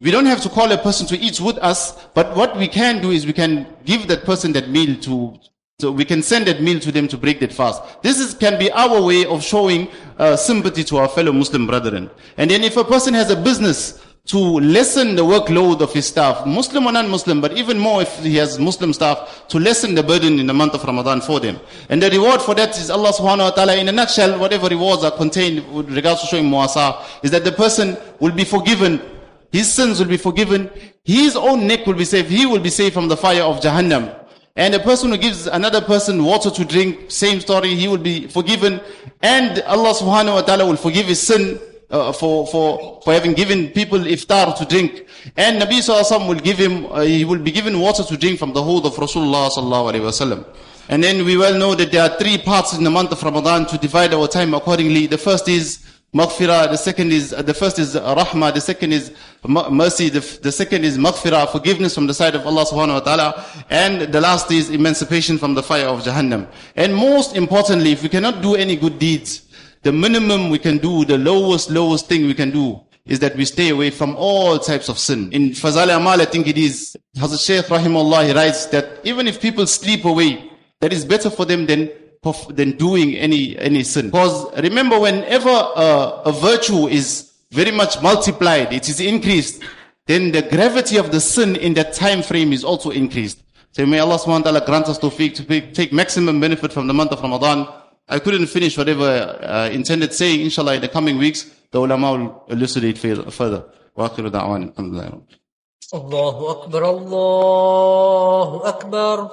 We 0.00 0.10
don't 0.10 0.26
have 0.26 0.42
to 0.42 0.48
call 0.48 0.70
a 0.72 0.78
person 0.78 1.06
to 1.08 1.18
eat 1.18 1.40
with 1.40 1.58
us, 1.58 2.06
but 2.14 2.36
what 2.36 2.56
we 2.56 2.68
can 2.68 3.00
do 3.00 3.10
is 3.10 3.26
we 3.26 3.32
can 3.32 3.66
give 3.84 4.08
that 4.08 4.24
person 4.24 4.52
that 4.52 4.68
meal 4.68 4.96
to, 5.00 5.38
so 5.80 5.90
we 5.90 6.04
can 6.04 6.22
send 6.22 6.46
that 6.46 6.62
meal 6.62 6.80
to 6.80 6.92
them 6.92 7.08
to 7.08 7.18
break 7.18 7.40
that 7.40 7.52
fast. 7.52 7.82
This 8.02 8.18
is, 8.18 8.34
can 8.34 8.58
be 8.58 8.70
our 8.72 9.02
way 9.02 9.26
of 9.26 9.42
showing 9.42 9.88
uh, 10.18 10.36
sympathy 10.36 10.84
to 10.84 10.98
our 10.98 11.08
fellow 11.08 11.32
Muslim 11.32 11.66
brethren. 11.66 12.10
And 12.36 12.50
then 12.50 12.62
if 12.62 12.76
a 12.76 12.84
person 12.84 13.14
has 13.14 13.30
a 13.30 13.36
business, 13.36 14.02
to 14.26 14.38
lessen 14.38 15.14
the 15.14 15.24
workload 15.24 15.80
of 15.80 15.92
his 15.92 16.06
staff, 16.06 16.44
Muslim 16.44 16.86
or 16.86 16.92
non-Muslim, 16.92 17.40
but 17.40 17.56
even 17.56 17.78
more 17.78 18.02
if 18.02 18.18
he 18.18 18.34
has 18.36 18.58
Muslim 18.58 18.92
staff, 18.92 19.46
to 19.48 19.58
lessen 19.58 19.94
the 19.94 20.02
burden 20.02 20.40
in 20.40 20.46
the 20.48 20.54
month 20.54 20.74
of 20.74 20.82
Ramadan 20.82 21.20
for 21.20 21.38
them. 21.38 21.60
And 21.88 22.02
the 22.02 22.10
reward 22.10 22.42
for 22.42 22.54
that 22.56 22.76
is 22.76 22.90
Allah 22.90 23.12
subhanahu 23.12 23.38
wa 23.38 23.50
ta'ala, 23.50 23.76
in 23.76 23.88
a 23.88 23.92
nutshell, 23.92 24.36
whatever 24.40 24.66
rewards 24.66 25.04
are 25.04 25.12
contained 25.12 25.72
with 25.72 25.88
regards 25.94 26.22
to 26.22 26.26
showing 26.26 26.46
muasa, 26.46 27.04
is 27.22 27.30
that 27.30 27.44
the 27.44 27.52
person 27.52 27.96
will 28.18 28.32
be 28.32 28.44
forgiven, 28.44 29.00
his 29.52 29.72
sins 29.72 30.00
will 30.00 30.08
be 30.08 30.16
forgiven, 30.16 30.70
his 31.04 31.36
own 31.36 31.68
neck 31.68 31.86
will 31.86 31.94
be 31.94 32.04
saved, 32.04 32.28
he 32.28 32.46
will 32.46 32.58
be 32.58 32.70
saved 32.70 32.94
from 32.94 33.06
the 33.06 33.16
fire 33.16 33.42
of 33.42 33.60
Jahannam. 33.60 34.12
And 34.56 34.74
a 34.74 34.80
person 34.80 35.10
who 35.10 35.18
gives 35.18 35.46
another 35.46 35.80
person 35.82 36.24
water 36.24 36.50
to 36.50 36.64
drink, 36.64 37.12
same 37.12 37.38
story, 37.40 37.76
he 37.76 37.86
will 37.86 37.98
be 37.98 38.26
forgiven. 38.26 38.80
And 39.22 39.60
Allah 39.60 39.92
subhanahu 39.92 40.34
wa 40.34 40.40
ta'ala 40.40 40.66
will 40.66 40.76
forgive 40.76 41.06
his 41.06 41.22
sin 41.22 41.60
uh, 41.90 42.12
for, 42.12 42.46
for, 42.46 43.00
for 43.04 43.12
having 43.12 43.32
given 43.32 43.68
people 43.68 43.98
iftar 44.00 44.56
to 44.56 44.64
drink. 44.64 45.06
And 45.36 45.60
Nabi 45.60 45.78
Sallallahu 45.78 46.28
will 46.28 46.40
give 46.40 46.58
him, 46.58 46.86
uh, 46.86 47.00
he 47.00 47.24
will 47.24 47.38
be 47.38 47.50
given 47.50 47.78
water 47.80 48.02
to 48.02 48.16
drink 48.16 48.38
from 48.38 48.52
the 48.52 48.62
Hawd 48.62 48.86
of 48.86 48.94
Rasulullah 48.94 49.50
Sallallahu 49.50 49.92
Alaihi 49.92 50.00
Wasallam. 50.00 50.44
And 50.88 51.02
then 51.02 51.24
we 51.24 51.36
well 51.36 51.58
know 51.58 51.74
that 51.74 51.90
there 51.90 52.02
are 52.02 52.16
three 52.16 52.38
parts 52.38 52.72
in 52.74 52.84
the 52.84 52.90
month 52.90 53.10
of 53.10 53.22
Ramadan 53.22 53.66
to 53.66 53.78
divide 53.78 54.14
our 54.14 54.28
time 54.28 54.54
accordingly. 54.54 55.06
The 55.06 55.18
first 55.18 55.48
is 55.48 55.84
maghfirah, 56.14 56.70
the 56.70 56.76
second 56.76 57.12
is, 57.12 57.32
uh, 57.32 57.42
the 57.42 57.52
first 57.52 57.78
is 57.78 57.94
rahmah, 57.94 58.54
the 58.54 58.60
second 58.60 58.92
is 58.92 59.12
mercy, 59.70 60.08
the, 60.08 60.20
the 60.42 60.52
second 60.52 60.84
is 60.84 60.96
maghfirah, 60.96 61.50
forgiveness 61.50 61.94
from 61.94 62.06
the 62.06 62.14
side 62.14 62.34
of 62.34 62.46
Allah 62.46 62.64
subhanahu 62.64 62.94
wa 62.94 63.00
ta'ala, 63.00 63.44
and 63.68 64.12
the 64.12 64.20
last 64.20 64.50
is 64.50 64.70
emancipation 64.70 65.38
from 65.38 65.54
the 65.54 65.62
fire 65.62 65.86
of 65.86 66.02
Jahannam. 66.02 66.48
And 66.76 66.94
most 66.94 67.36
importantly, 67.36 67.92
if 67.92 68.02
we 68.02 68.08
cannot 68.08 68.40
do 68.40 68.54
any 68.54 68.76
good 68.76 68.98
deeds, 68.98 69.45
the 69.86 69.92
minimum 69.92 70.50
we 70.50 70.58
can 70.58 70.78
do, 70.78 71.04
the 71.04 71.16
lowest, 71.16 71.70
lowest 71.70 72.08
thing 72.08 72.26
we 72.26 72.34
can 72.34 72.50
do 72.50 72.80
is 73.04 73.20
that 73.20 73.36
we 73.36 73.44
stay 73.44 73.68
away 73.68 73.88
from 73.88 74.16
all 74.16 74.58
types 74.58 74.88
of 74.88 74.98
sin. 74.98 75.32
In 75.32 75.50
Fazail 75.50 75.96
Amal, 75.96 76.20
I 76.20 76.24
think 76.24 76.48
it 76.48 76.58
is, 76.58 76.96
Hazrat 77.16 77.46
Shaykh 77.46 77.66
Rahimullah, 77.66 78.26
he 78.26 78.32
writes 78.32 78.66
that 78.66 78.98
even 79.04 79.28
if 79.28 79.40
people 79.40 79.64
sleep 79.64 80.04
away, 80.04 80.50
that 80.80 80.92
is 80.92 81.04
better 81.04 81.30
for 81.30 81.44
them 81.44 81.66
than 81.66 81.88
than 82.50 82.72
doing 82.72 83.14
any 83.14 83.56
any 83.58 83.84
sin. 83.84 84.06
Because 84.06 84.52
remember, 84.60 84.98
whenever 84.98 85.48
a, 85.48 86.22
a 86.24 86.32
virtue 86.32 86.88
is 86.88 87.30
very 87.52 87.70
much 87.70 88.02
multiplied, 88.02 88.72
it 88.72 88.88
is 88.88 88.98
increased, 88.98 89.62
then 90.06 90.32
the 90.32 90.42
gravity 90.42 90.96
of 90.96 91.12
the 91.12 91.20
sin 91.20 91.54
in 91.54 91.74
that 91.74 91.92
time 91.92 92.22
frame 92.22 92.52
is 92.52 92.64
also 92.64 92.90
increased. 92.90 93.40
So 93.70 93.86
may 93.86 94.00
Allah 94.00 94.18
subhanahu 94.18 94.46
wa 94.46 94.50
ta'ala 94.50 94.66
grant 94.66 94.88
us 94.88 94.98
to 94.98 95.10
take 95.72 95.92
maximum 95.92 96.40
benefit 96.40 96.72
from 96.72 96.88
the 96.88 96.94
month 96.94 97.12
of 97.12 97.20
Ramadan. 97.22 97.68
I 98.09 98.19
couldn't 98.19 98.47
finish 98.47 98.77
whatever 98.77 99.07
uh, 99.41 99.69
intended 99.71 100.13
saying. 100.13 100.41
Inshallah, 100.41 100.75
in 100.75 100.81
the 100.81 100.89
coming 100.89 101.17
weeks, 101.17 101.45
the 101.71 101.79
ulama 101.79 102.11
will 102.11 102.43
elucidate 102.49 102.97
further. 102.97 103.63
واخر 103.95 104.27
دعوانا 104.27 104.65
الحمد 104.65 104.93
لله 104.93 105.09
رب 105.09 105.23
الله 105.93 106.51
أكبر 106.51 106.89
الله 106.89 108.61
أكبر 108.69 109.29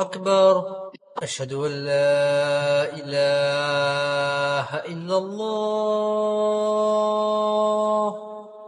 أكبر 0.00 0.64
أشهد 1.22 1.52
أن 1.52 1.70
لا 1.70 2.94
إله 3.00 4.68
إلا 4.92 5.18
الله 5.18 5.86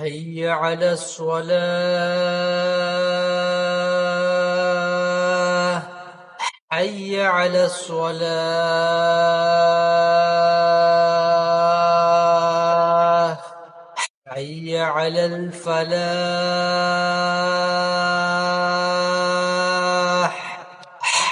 حي 0.00 0.48
على 0.48 0.92
الصلاة. 0.92 1.50
حي 6.72 7.22
على 7.26 7.64
الصلاة. 7.64 8.30
حي 14.28 14.80
على 14.80 15.24
الفلاح. 15.24 15.90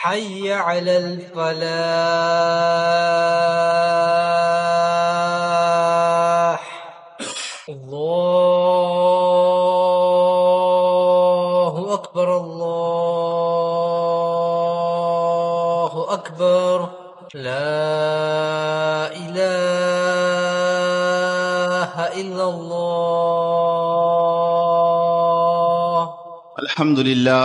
حي 0.03 0.53
على 0.53 0.97
الفلاح. 0.99 2.69
الحمد 26.79 27.01
لله 27.11 27.43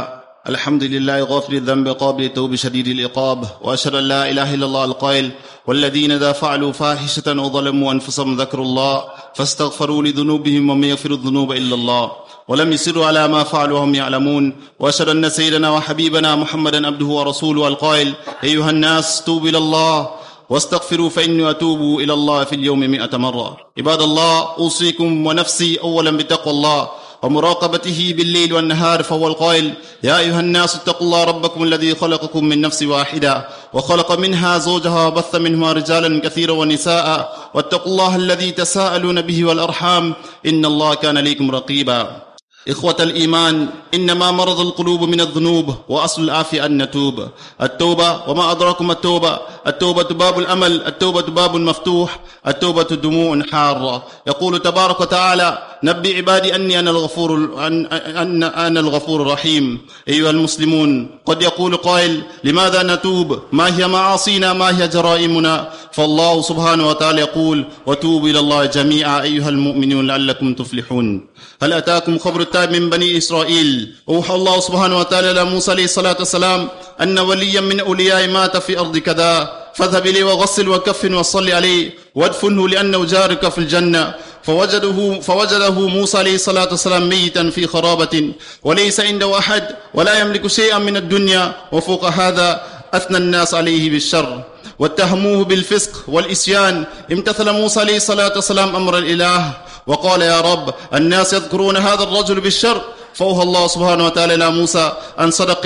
الحمد 0.50 0.84
لله 0.84 1.24
غافر 1.24 1.54
الذنب 1.54 1.88
قابل 1.88 2.24
التوب 2.24 2.56
شديد 2.56 2.88
العقاب 2.88 3.40
وأشهد 3.66 3.96
أن 3.96 4.04
لا 4.04 4.30
إله 4.32 4.54
إلا 4.54 4.66
الله 4.66 4.86
القائل 4.86 5.32
والذين 5.68 6.12
إذا 6.12 6.32
فعلوا 6.32 6.72
فاحشة 6.72 7.28
أو 7.28 7.50
ظلموا 7.50 7.92
أنفسهم 7.92 8.38
ذكروا 8.38 8.66
الله 8.66 9.04
فاستغفروا 9.36 10.04
لذنوبهم 10.04 10.70
ومن 10.70 10.84
يغفر 10.84 11.12
الذنوب 11.12 11.52
إلا 11.52 11.76
الله. 11.76 12.12
ولم 12.48 12.72
يصروا 12.72 13.06
على 13.06 13.28
ما 13.28 13.44
فعلوا 13.44 13.80
وهم 13.80 13.96
يعلمون. 13.96 14.56
وأشهد 14.80 15.10
أن 15.10 15.30
سيدنا 15.30 15.70
وحبيبنا 15.72 16.36
محمدا 16.36 16.88
عبده 16.88 17.06
ورسوله 17.06 17.68
القائل 17.68 18.14
أيها 18.44 18.70
الناس 18.70 19.24
توبوا 19.24 19.50
إلى 19.50 19.58
الله 19.58 20.10
واستغفروا 20.50 21.10
فإني 21.10 21.50
أتوب 21.50 22.00
إلى 22.00 22.14
الله 22.14 22.44
في 22.44 22.56
اليوم 22.56 22.80
مئة 22.80 23.18
مرة. 23.18 23.58
عباد 23.78 24.02
الله 24.02 24.58
أوصيكم 24.58 25.28
ونفسي 25.28 25.78
اولا 25.82 26.12
بتقوى 26.12 26.54
الله. 26.54 26.90
ومراقبته 27.24 28.14
بالليل 28.18 28.54
والنهار 28.54 29.04
فهو 29.04 29.28
القائل 29.28 29.74
يا 30.04 30.20
أيها 30.20 30.40
الناس 30.40 30.76
اتقوا 30.76 31.08
الله 31.08 31.24
ربكم 31.24 31.64
الذي 31.64 31.96
خلقكم 31.96 32.46
من 32.46 32.62
نفس 32.62 32.84
واحدة 32.84 33.48
وخلق 33.74 34.12
منها 34.12 34.58
زوجها 34.58 35.08
وبث 35.08 35.36
منهما 35.36 35.72
رجالا 35.72 36.22
كثيرا 36.22 36.54
ونساء 36.54 37.38
واتقوا 37.54 37.92
الله 37.92 38.16
الذي 38.16 38.52
تساءلون 38.52 39.22
به 39.22 39.46
والأرحام 39.46 40.14
إن 40.46 40.66
الله 40.66 40.96
كان 40.96 41.18
ليكم 41.18 41.52
رقيبا. 41.52 42.22
إخوة 42.70 42.96
الإيمان 43.00 43.68
إنما 43.94 44.32
مرض 44.32 44.60
القلوب 44.60 45.04
من 45.04 45.22
الذنوب 45.22 45.76
وأصل 45.90 46.24
العافية 46.24 46.66
أن 46.66 46.82
نتوب. 46.82 47.28
التوبة 47.62 48.30
وما 48.30 48.52
أدراكم 48.52 48.92
التوبة؟ 48.92 49.40
التوبة 49.68 50.04
باب 50.04 50.40
الأمل 50.40 50.88
التوبة 50.88 51.22
باب 51.22 51.56
مفتوح 51.56 52.20
التوبة 52.48 52.84
دموع 52.84 53.42
حارة. 53.52 54.04
يقول 54.28 54.60
تبارك 54.60 55.00
وتعالى 55.02 55.58
نبي 55.84 56.18
عبادي 56.18 56.56
أني 56.56 56.80
أنا 56.80 56.92
الغفور 56.92 57.36
أن, 57.68 57.86
أن 57.92 58.44
أنا 58.44 58.80
الغفور 58.80 59.22
الرحيم. 59.22 59.80
أيها 60.08 60.30
المسلمون 60.30 61.10
قد 61.26 61.42
يقول 61.42 61.76
قائل 61.76 62.22
لماذا 62.44 62.84
نتوب؟ 62.84 63.40
ما 63.52 63.78
هي 63.78 63.88
معاصينا؟ 63.88 64.54
ما 64.54 64.80
هي 64.80 64.88
جرائمنا؟ 64.88 65.70
فالله 65.92 66.42
سبحانه 66.42 66.88
وتعالى 66.88 67.22
يقول 67.22 67.66
وتوبوا 67.86 68.30
إلى 68.30 68.40
الله 68.40 68.66
جميعا 68.66 69.22
أيها 69.22 69.50
المؤمنون 69.50 70.08
لعلكم 70.08 70.54
تفلحون. 70.54 71.28
هل 71.62 71.74
أتاكم 71.74 72.18
خبر 72.18 72.42
التائب 72.42 72.72
من 72.72 72.90
بني 72.90 73.18
إسرائيل؟ 73.18 73.96
أوحى 74.10 74.36
الله 74.36 74.60
سبحانه 74.60 75.00
وتعالى 75.00 75.32
إلى 75.32 75.44
موسى 75.44 75.72
عليه 75.72 75.84
الصلاة 75.84 76.16
والسلام 76.20 76.70
أن 77.02 77.20
وليا 77.20 77.62
من 77.62 77.80
أولياء 77.80 78.28
مات 78.28 78.58
في 78.58 78.80
أرض 78.80 78.98
كذا. 78.98 79.63
فاذهب 79.76 80.08
إليه 80.08 80.24
وغسل 80.24 80.70
وكفن 80.70 81.14
وصل 81.14 81.52
عليه 81.52 81.92
وادفنه 82.16 82.70
لأنه 82.70 83.06
جارك 83.06 83.50
في 83.50 83.58
الجنة. 83.58 84.14
فوجده 84.44 85.20
فوجده 85.22 85.72
موسى 85.72 86.18
عليه 86.18 86.36
الصلاة 86.36 86.68
والسلام 86.72 87.10
ميتا 87.10 87.50
في 87.50 87.68
خرابة 87.68 88.34
وليس 88.64 89.00
عنده 89.00 89.38
أحد 89.38 89.76
ولا 89.94 90.20
يملك 90.20 90.48
شيئا 90.48 90.78
من 90.78 90.98
الدنيا. 90.98 91.56
وفوق 91.72 92.06
هذا 92.06 92.62
أثنى 92.94 93.18
الناس 93.18 93.54
عليه 93.54 93.90
بالشر 93.90 94.42
واتهموه 94.80 95.46
بالفسق 95.46 96.04
والإسيان. 96.08 96.86
امتثل 97.12 97.52
موسى 97.52 97.80
عليه 97.80 97.98
الصلاة 97.98 98.34
والسلام 98.36 98.76
أمر 98.76 98.98
الإله 98.98 99.52
وقال 99.88 100.22
يا 100.22 100.42
رب 100.42 100.74
الناس 100.94 101.34
يذكرون 101.34 101.78
هذا 101.78 102.04
الرجل 102.04 102.40
بالشر 102.40 102.82
فأوهى 103.14 103.44
الله 103.44 103.68
سبحانه 103.68 104.06
وتعالى 104.06 104.34
إلى 104.34 104.50
موسى 104.52 104.92
أن 105.20 105.32
صدق, 105.32 105.66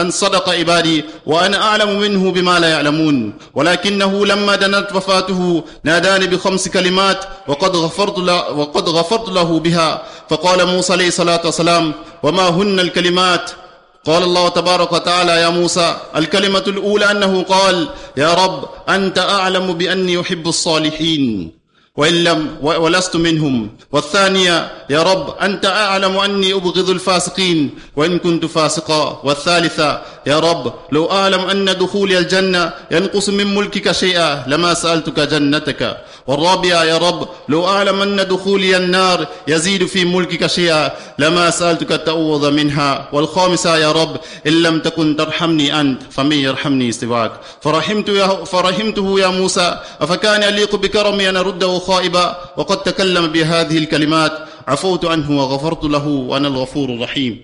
أن 0.00 0.10
صدق 0.10 0.48
عبادي 0.48 1.04
وأنا 1.26 1.62
أعلم 1.62 2.00
منه 2.00 2.32
بما 2.32 2.58
لا 2.58 2.68
يعلمون. 2.68 3.34
ولكنه 3.54 4.26
لما 4.26 4.56
دنت 4.56 4.88
وفاته 4.94 5.62
ناداني 5.84 6.26
بخمس 6.26 6.68
كلمات 6.68 7.24
وقد 7.48 7.76
غفرت 7.76 8.18
له, 8.18 8.50
وقد 8.50 8.88
غفرت 8.88 9.28
له 9.28 9.58
بها. 9.58 10.02
فقال 10.30 10.66
موسى 10.66 10.92
عليه 10.92 11.08
الصلاة 11.08 11.40
والسلام 11.44 11.94
وما 12.22 12.48
هن 12.48 12.80
الكلمات؟ 12.80 13.50
قال 14.06 14.22
الله 14.22 14.48
تبارك 14.48 14.92
وتعالى 14.92 15.32
يا 15.32 15.48
موسى 15.48 15.96
الكلمة 16.16 16.64
الأولى 16.68 17.10
أنه 17.10 17.42
قال 17.42 17.88
يا 18.16 18.34
رب 18.34 18.64
أنت 18.88 19.18
أعلم 19.18 19.72
بأني 19.72 20.20
أحب 20.20 20.48
الصالحين. 20.48 21.52
وإن 21.96 22.14
لم 22.24 22.56
ولست 22.62 23.16
منهم. 23.16 23.70
والثانية 23.92 24.72
يا 24.90 25.02
رب 25.02 25.34
أنت 25.42 25.66
أعلم 25.66 26.18
أني 26.18 26.52
أبغض 26.52 26.90
الفاسقين 26.90 27.70
وإن 27.96 28.18
كنت 28.18 28.44
فاسقا. 28.44 29.20
والثالثة 29.24 30.02
يا 30.26 30.38
رب 30.38 30.72
لو 30.92 31.10
أعلم 31.10 31.40
أن 31.40 31.64
دخولي 31.78 32.18
الجنة 32.18 32.72
ينقص 32.90 33.28
من 33.28 33.54
ملكك 33.54 33.92
شيئا 33.92 34.44
لما 34.46 34.74
سألتك 34.74 35.20
جنتك. 35.20 35.96
والرابعة 36.26 36.84
يا 36.84 36.98
رب 36.98 37.28
لو 37.48 37.68
أعلم 37.68 38.02
أن 38.02 38.28
دخولي 38.28 38.76
النار 38.76 39.26
يزيد 39.48 39.86
في 39.86 40.04
ملكك 40.04 40.46
شيئا 40.46 40.90
لما 41.18 41.50
سألتك 41.50 41.92
التعوض 41.92 42.44
منها. 42.46 43.08
والخامسة 43.12 43.76
يا 43.76 43.92
رب 43.92 44.16
إن 44.46 44.62
لم 44.62 44.80
تكن 44.80 45.16
ترحمني 45.16 45.80
أنت 45.80 46.02
فمن 46.10 46.36
يرحمني 46.36 46.92
سواك. 46.92 47.32
فرحمت 47.62 48.08
يا 48.08 48.44
فرحمته 48.44 49.20
يا 49.20 49.26
موسى 49.26 49.78
أفكان 50.00 50.42
يليق 50.42 50.76
بكرمي 50.76 51.28
أن 51.28 51.36
أرده 51.36 51.78
خائبا 51.88 52.26
وقد 52.58 52.78
تكلم 52.88 53.24
بهذه 53.34 53.76
الكلمات 53.78 54.34
عفوت 54.72 55.02
عنه 55.12 55.28
وغفرت 55.38 55.84
له 55.94 56.06
وأنا 56.06 56.48
الغفور 56.48 56.88
الرحيم. 56.94 57.34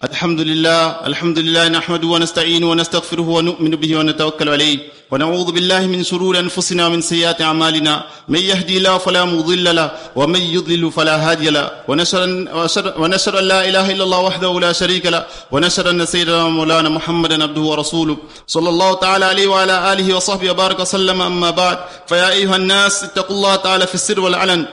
الحمد 0.00 0.40
لله 0.40 0.82
الحمد 1.10 1.38
لله 1.38 1.68
نحمده 1.68 2.08
ونستعينه 2.08 2.70
ونستغفره 2.70 3.28
ونؤمن 3.36 3.70
به 3.70 3.96
ونتوكل 3.96 4.48
عليه. 4.48 4.78
ونعوذ 5.10 5.52
بالله 5.52 5.80
من 5.86 6.00
شرور 6.04 6.38
أنفسنا 6.38 6.86
ومن 6.86 7.00
سيئات 7.00 7.42
أعمالنا. 7.42 8.04
من 8.28 8.40
يهدي 8.40 8.76
الله 8.78 8.98
فلا 8.98 9.24
مضل 9.24 9.76
له 9.76 9.90
ومن 10.16 10.40
يضلل 10.40 10.92
فلا 10.92 11.16
هادي 11.30 11.50
له. 11.50 11.70
ونشهد 11.88 13.34
أن 13.36 13.44
لا 13.52 13.60
إله 13.68 13.86
إلا 13.92 14.04
الله 14.04 14.20
وحده 14.28 14.60
لا 14.60 14.72
شريك 14.72 15.06
له. 15.06 15.22
ونشهد 15.52 15.86
أن 15.86 16.06
سيدنا 16.06 16.48
مولانا 16.48 16.88
محمدا 16.88 17.42
عبده 17.42 17.60
ورسوله. 17.60 18.16
صلى 18.46 18.68
الله 18.68 18.90
تعالى 19.04 19.24
عليه 19.24 19.46
وعلى 19.52 19.92
آله 19.92 20.16
وصحبه 20.16 20.50
وبارك 20.50 20.80
وسلم. 20.80 21.22
أما 21.22 21.50
بعد 21.50 21.78
فيا 22.08 22.28
أيها 22.30 22.56
الناس 22.56 23.04
اتقوا 23.04 23.36
الله 23.36 23.54
تعالى 23.56 23.86
في 23.86 23.94
السر 24.00 24.20
والعلن. 24.20 24.66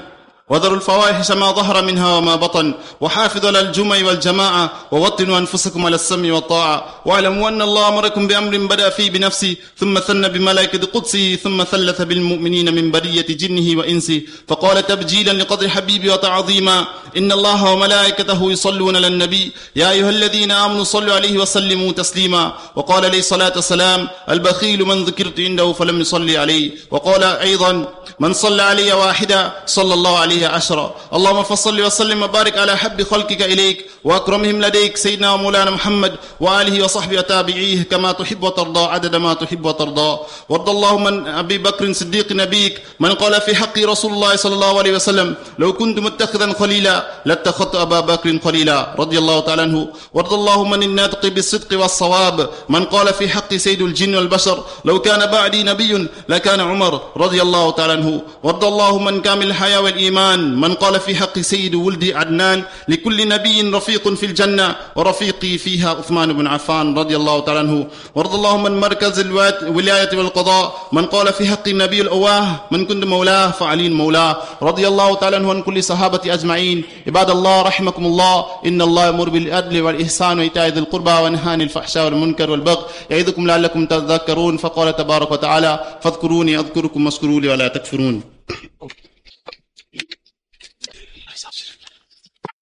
وذروا 0.49 0.75
الفواحش 0.75 1.31
ما 1.31 1.51
ظهر 1.51 1.85
منها 1.85 2.15
وما 2.17 2.35
بطن 2.35 2.73
وحافظوا 3.01 3.47
على 3.49 3.59
الجمع 3.59 3.95
والجماعة 4.05 4.71
ووطنوا 4.91 5.37
أنفسكم 5.37 5.85
على 5.85 5.95
السمع 5.95 6.33
والطاعة 6.33 6.85
واعلموا 7.05 7.49
أن 7.49 7.61
الله 7.61 7.87
أمركم 7.87 8.27
بأمر 8.27 8.57
بدأ 8.57 8.89
فيه 8.89 9.09
بنفسه 9.09 9.55
ثم 9.77 9.99
ثنى 9.99 10.29
بملائكة 10.29 10.87
قدسه 10.93 11.35
ثم 11.43 11.63
ثلث 11.63 12.01
بالمؤمنين 12.01 12.75
من 12.75 12.91
برية 12.91 13.25
جنه 13.29 13.77
وإنسه 13.79 14.21
فقال 14.47 14.87
تبجيلا 14.87 15.31
لقدر 15.31 15.69
حبيبي 15.69 16.09
وتعظيما 16.09 16.85
إن 17.17 17.31
الله 17.31 17.71
وملائكته 17.73 18.51
يصلون 18.51 18.95
على 18.95 19.07
النبي 19.07 19.51
يا 19.75 19.91
أيها 19.91 20.09
الذين 20.09 20.51
آمنوا 20.51 20.83
صلوا 20.83 21.15
عليه 21.15 21.37
وسلموا 21.39 21.91
تسليما 21.91 22.53
وقال 22.75 23.05
عليه 23.05 23.19
الصلاة 23.19 23.53
والسلام 23.55 24.07
البخيل 24.29 24.83
من 24.85 25.03
ذكرت 25.05 25.39
عنده 25.39 25.73
فلم 25.73 26.01
يصلي 26.01 26.37
عليه 26.37 26.71
وقال 26.91 27.23
أيضا 27.23 27.93
من 28.19 28.33
صلى 28.33 28.61
علي 28.61 28.93
واحدا 28.93 29.51
صلى 29.65 29.93
الله 29.93 30.19
عليه 30.19 30.36
عشرا 30.45 30.95
اللهم 31.13 31.43
فصل 31.43 31.81
وسلم 31.81 32.23
وبارك 32.23 32.57
على 32.57 32.77
حب 32.77 33.03
خلقك 33.03 33.41
إليك 33.41 33.85
وأكرمهم 34.03 34.61
لديك 34.61 34.97
سيدنا 34.97 35.33
ومولانا 35.33 35.71
محمد 35.71 36.13
وآله 36.39 36.83
وصحبه 36.83 37.17
وتابعيه 37.17 37.83
كما 37.83 38.11
تحب 38.11 38.43
وترضى 38.43 38.85
عدد 38.93 39.15
ما 39.15 39.33
تحب 39.33 39.65
وترضى. 39.65 40.11
وارض 40.49 40.69
اللهم 40.69 41.07
عن 41.07 41.27
أبي 41.27 41.57
بكر 41.57 41.93
صديق 41.93 42.31
نبيك 42.31 42.81
من 42.99 43.13
قال 43.13 43.41
في 43.41 43.55
حق 43.55 43.77
رسول 43.79 44.11
الله 44.13 44.33
صلى 44.35 44.55
الله 44.55 44.73
عليه 44.79 44.93
وسلم 44.99 45.35
لو 45.59 45.73
كنت 45.73 45.99
متخذا 45.99 46.53
خليلا 46.59 46.95
لاتخذت 47.25 47.75
أبا 47.75 47.99
بكر 47.99 48.39
خليلا. 48.45 48.95
رضي 48.99 49.17
الله 49.17 49.37
تعالى 49.39 49.61
عنه. 49.61 49.81
وارض 50.13 50.33
اللهم 50.33 50.73
عن 50.73 50.83
الناطق 50.83 51.23
بالصدق 51.27 51.71
والصواب 51.81 52.37
من 52.69 52.83
قال 52.93 53.07
في 53.13 53.25
حق 53.29 53.51
سيد 53.55 53.81
الجن 53.81 54.15
والبشر 54.15 54.57
لو 54.85 54.95
كان 54.99 55.21
بعدي 55.25 55.63
نبي 55.63 56.07
لكان 56.29 56.59
عمر. 56.59 56.93
رضي 57.17 57.39
الله 57.41 57.65
تعالى 57.71 57.93
عنه. 57.93 58.09
وارض 58.43 58.63
اللهم 58.71 59.05
عن 59.07 59.17
كامل 59.21 59.47
الحياة 59.47 59.79
والإيمان 59.85 60.26
من 60.35 60.73
قال 60.73 60.99
في 60.99 61.15
حق 61.15 61.39
سيد 61.39 61.75
ولد 61.75 62.11
عدنان 62.15 62.63
لكل 62.87 63.27
نبي 63.27 63.61
رفيق 63.61 64.13
في 64.13 64.25
الجنة 64.25 64.75
ورفيقي 64.95 65.57
فيها 65.57 65.89
عثمان 65.89 66.33
بن 66.33 66.47
عفان 66.47 66.97
رضي 66.97 67.15
الله 67.15 67.39
تعالى 67.39 67.59
عنه. 67.59 67.87
وارض 68.15 68.33
اللهم 68.33 68.63
من 68.63 68.79
مركز 68.79 69.19
الولاية 69.19 70.17
والقضاء. 70.17 70.89
من 70.91 71.05
قال 71.05 71.33
في 71.33 71.47
حق 71.47 71.67
النبي 71.67 72.01
الأواه 72.01 72.47
من 72.71 72.85
كنت 72.85 73.05
مولاه 73.05 73.51
فعلي 73.51 73.89
مولاه. 73.89 74.37
رضي 74.61 74.87
الله 74.87 75.15
تعالى 75.15 75.35
عنه 75.35 75.49
عن 75.49 75.61
كل 75.61 75.83
صحابة 75.83 76.21
أجمعين. 76.25 76.83
عباد 77.07 77.29
الله 77.29 77.61
رحمكم 77.61 78.05
الله. 78.05 78.45
إن 78.65 78.81
الله 78.81 79.05
يأمر 79.05 79.29
بالعدل 79.29 79.81
والإحسان 79.81 80.39
وإيتاء 80.39 80.67
ذي 80.67 80.79
القربى 80.79 81.11
وينهى 81.11 81.51
عن 81.51 81.61
الفحشاء 81.61 82.05
والمنكر 82.05 82.51
والبغي. 82.51 82.85
يعظكم 83.09 83.47
لعلكم 83.47 83.85
تذكرون. 83.85 84.57
فقال 84.57 84.95
تبارك 84.95 85.31
وتعالى 85.31 85.97
فاذكروني 86.01 86.59
أذكركم 86.59 87.05
واشكروا 87.05 87.41
لي 87.41 87.47
ولا 87.47 87.67
تكفرون. 87.67 88.21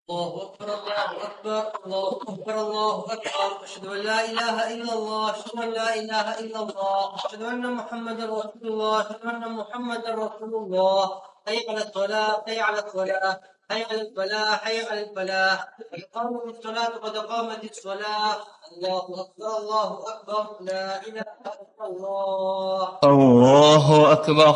الله 0.10 0.44
أكبر 0.44 0.70
الله 0.74 1.10
أكبر 1.24 1.64
الله 1.86 2.12
أكبر 2.30 2.56
الله 2.62 3.06
أكبر. 3.14 3.64
أشهد 3.64 3.86
أن 3.86 3.98
لا 3.98 4.26
إله 4.26 4.74
إلا 4.74 4.94
الله 4.94 5.32
أشهد 5.32 5.58
أن 5.64 5.70
لا 5.70 5.96
إله 5.96 6.40
إلا 6.40 6.60
الله 6.60 7.16
أشهد 7.16 7.42
أن 7.42 7.74
محمدا 7.74 8.26
رسول 8.26 8.64
الله 8.64 9.02
أشهد 9.02 9.26
أن 9.26 9.52
محمدا 9.52 10.12
رسول 10.16 10.54
الله. 10.56 11.22
حي 11.48 11.58
على 11.70 11.82
الصلاة 11.90 12.44
حي 12.46 12.60
على 12.60 12.80
الصلاة 12.86 13.40
حي 13.70 13.84
على 13.84 14.02
الفلاح 14.02 14.64
حي 14.64 14.86
على 14.86 15.02
الفلاح. 15.10 15.58
قد 16.14 16.30
الصلاة 16.54 16.94
قد 17.02 17.18
قامت 17.18 17.64
الصلاة. 17.64 18.36
الله 18.72 19.06
أكبر 19.24 19.58
الله 19.58 19.90
أكبر 20.14 20.46
لا 20.60 21.02
إله 21.08 21.34
إلا 21.46 21.86
الله. 21.90 23.00
الله 23.04 24.12
أكبر. 24.14 24.56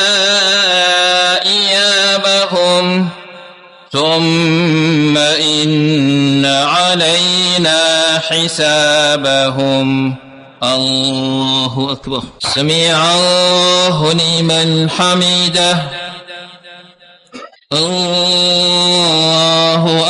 ثم 4.21 5.17
إن 5.17 6.45
علينا 6.45 7.81
حسابهم. 8.29 10.15
الله 10.63 11.91
أكبر. 11.91 12.23
سمع 12.39 13.13
الله 13.15 14.13
لمن 14.13 14.89
حمده. 14.89 15.83
الله 17.73 18.51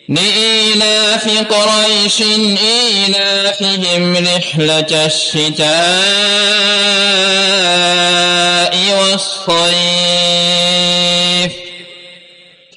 لإيلاف 0.09 1.29
قريش 1.29 2.23
إيلافهم 2.23 4.16
رحلة 4.16 5.07
الشتاء 5.07 5.73
والصيف. 9.01 9.73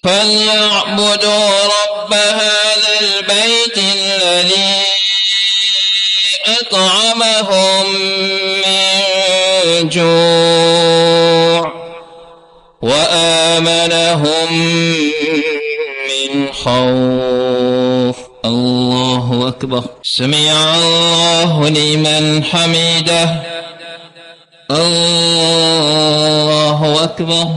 فليعبدوا 0.03 1.49
رب 1.63 2.13
هذا 2.13 2.93
البيت 3.01 3.77
الذي 4.25 4.85
أطعمهم 6.47 7.85
من 8.65 9.89
جوع 9.89 11.71
وآمنهم 12.81 14.47
من 16.09 16.47
الخوف 16.47 18.17
الله 18.45 19.47
أكبر. 19.47 19.83
سمع 20.03 20.75
الله 20.75 21.69
لمن 21.69 22.43
حمده. 22.43 23.43
الله 24.71 27.03
أكبر. 27.03 27.47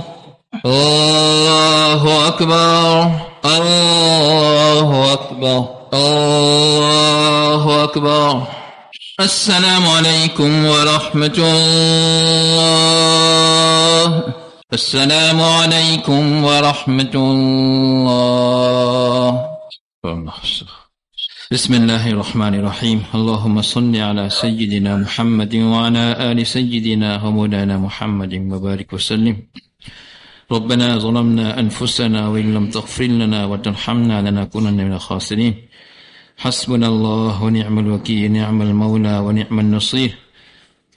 الله 0.67 2.29
أكبر. 2.29 3.11
الله 3.45 5.13
أكبر. 5.13 5.78
الله 5.95 7.85
أكبر. 7.85 8.47
السلام 9.21 9.87
عليكم 9.87 10.67
ورحمة 10.67 11.39
الله. 11.39 12.75
السلام 14.73 15.41
عليكم 15.41 16.45
ورحمة 16.45 17.15
الله. 17.15 18.69
بسم 21.53 21.75
الله 21.75 22.11
الرحمن 22.11 22.55
الرحيم. 22.55 22.99
اللهم 23.15 23.63
صل 23.63 23.97
على 23.97 24.31
سيدنا 24.31 24.97
محمد 24.97 25.55
وعلى 25.57 26.05
آل 26.33 26.47
سيدنا 26.47 27.25
ومولانا 27.25 27.79
محمد 27.79 28.35
وبارك 28.53 28.93
وسلم. 28.93 29.37
ربنا 30.53 30.99
ظلمنا 30.99 31.61
أنفسنا 31.61 32.29
وإن 32.29 32.55
لم 32.55 32.71
تغفر 32.71 33.05
لنا 33.05 33.47
وترحمنا 33.47 34.17
لنكونن 34.31 34.77
من 34.77 34.93
الخاسرين. 34.93 35.68
حسبنا 36.39 36.89
الله 36.89 37.43
ونعم 37.43 37.79
الوكيل 37.79 38.33
نعم 38.33 38.63
المولى 38.63 39.19
ونعم 39.19 39.61
النصير. 39.61 40.15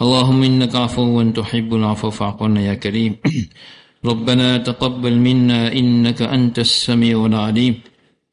اللهم 0.02 0.44
إنك 0.44 0.76
عفو 0.76 1.32
تحب 1.32 1.74
العفو 1.76 2.10
فاعف 2.10 2.44
عنا 2.44 2.62
يا 2.62 2.74
كريم. 2.74 3.16
ربنا 4.10 4.58
تقبل 4.58 5.16
منا 5.18 5.74
إنك 5.74 6.22
أنت 6.22 6.60
السميع 6.60 7.26
العليم. 7.26 7.76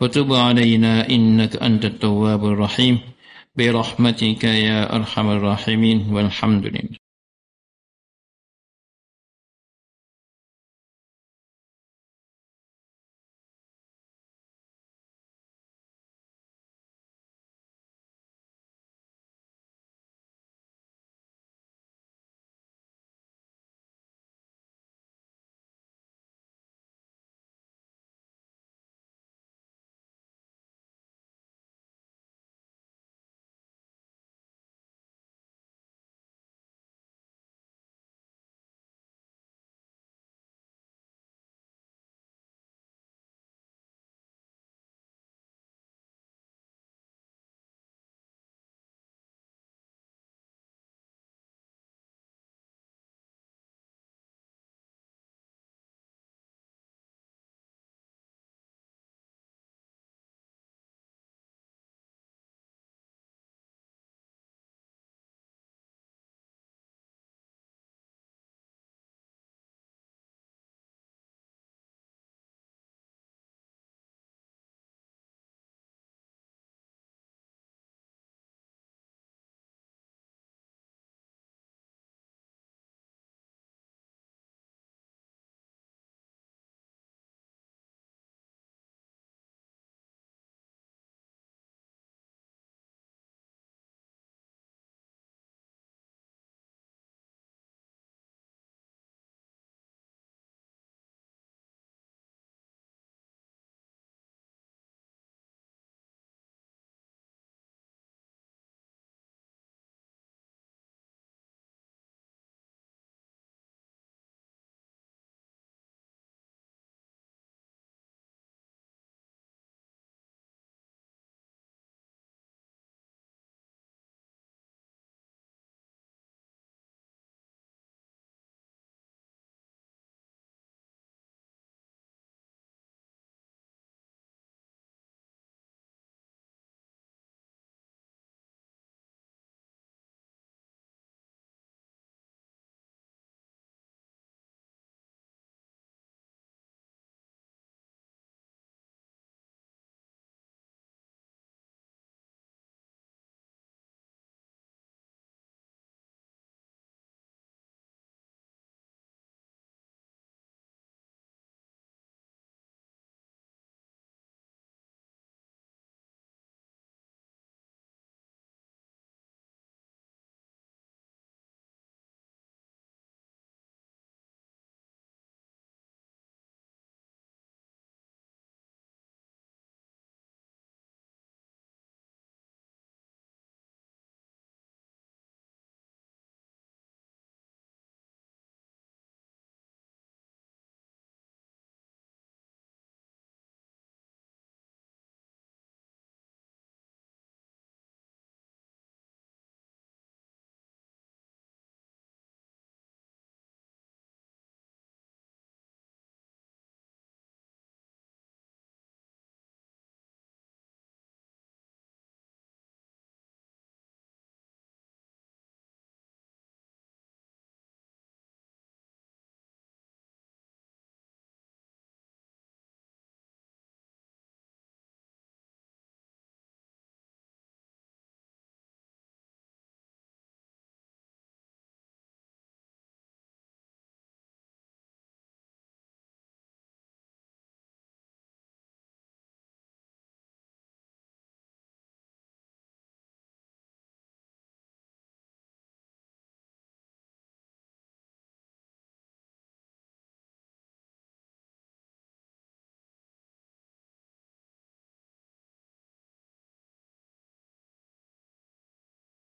وتب 0.00 0.32
علينا 0.32 1.08
إنك 1.08 1.56
أنت 1.56 1.84
التواب 1.84 2.46
الرحيم. 2.46 2.98
برحمتك 3.56 4.44
يا 4.44 4.96
أرحم 4.96 5.26
الراحمين. 5.30 5.98
والحمد 6.12 6.66
لله. 6.66 7.07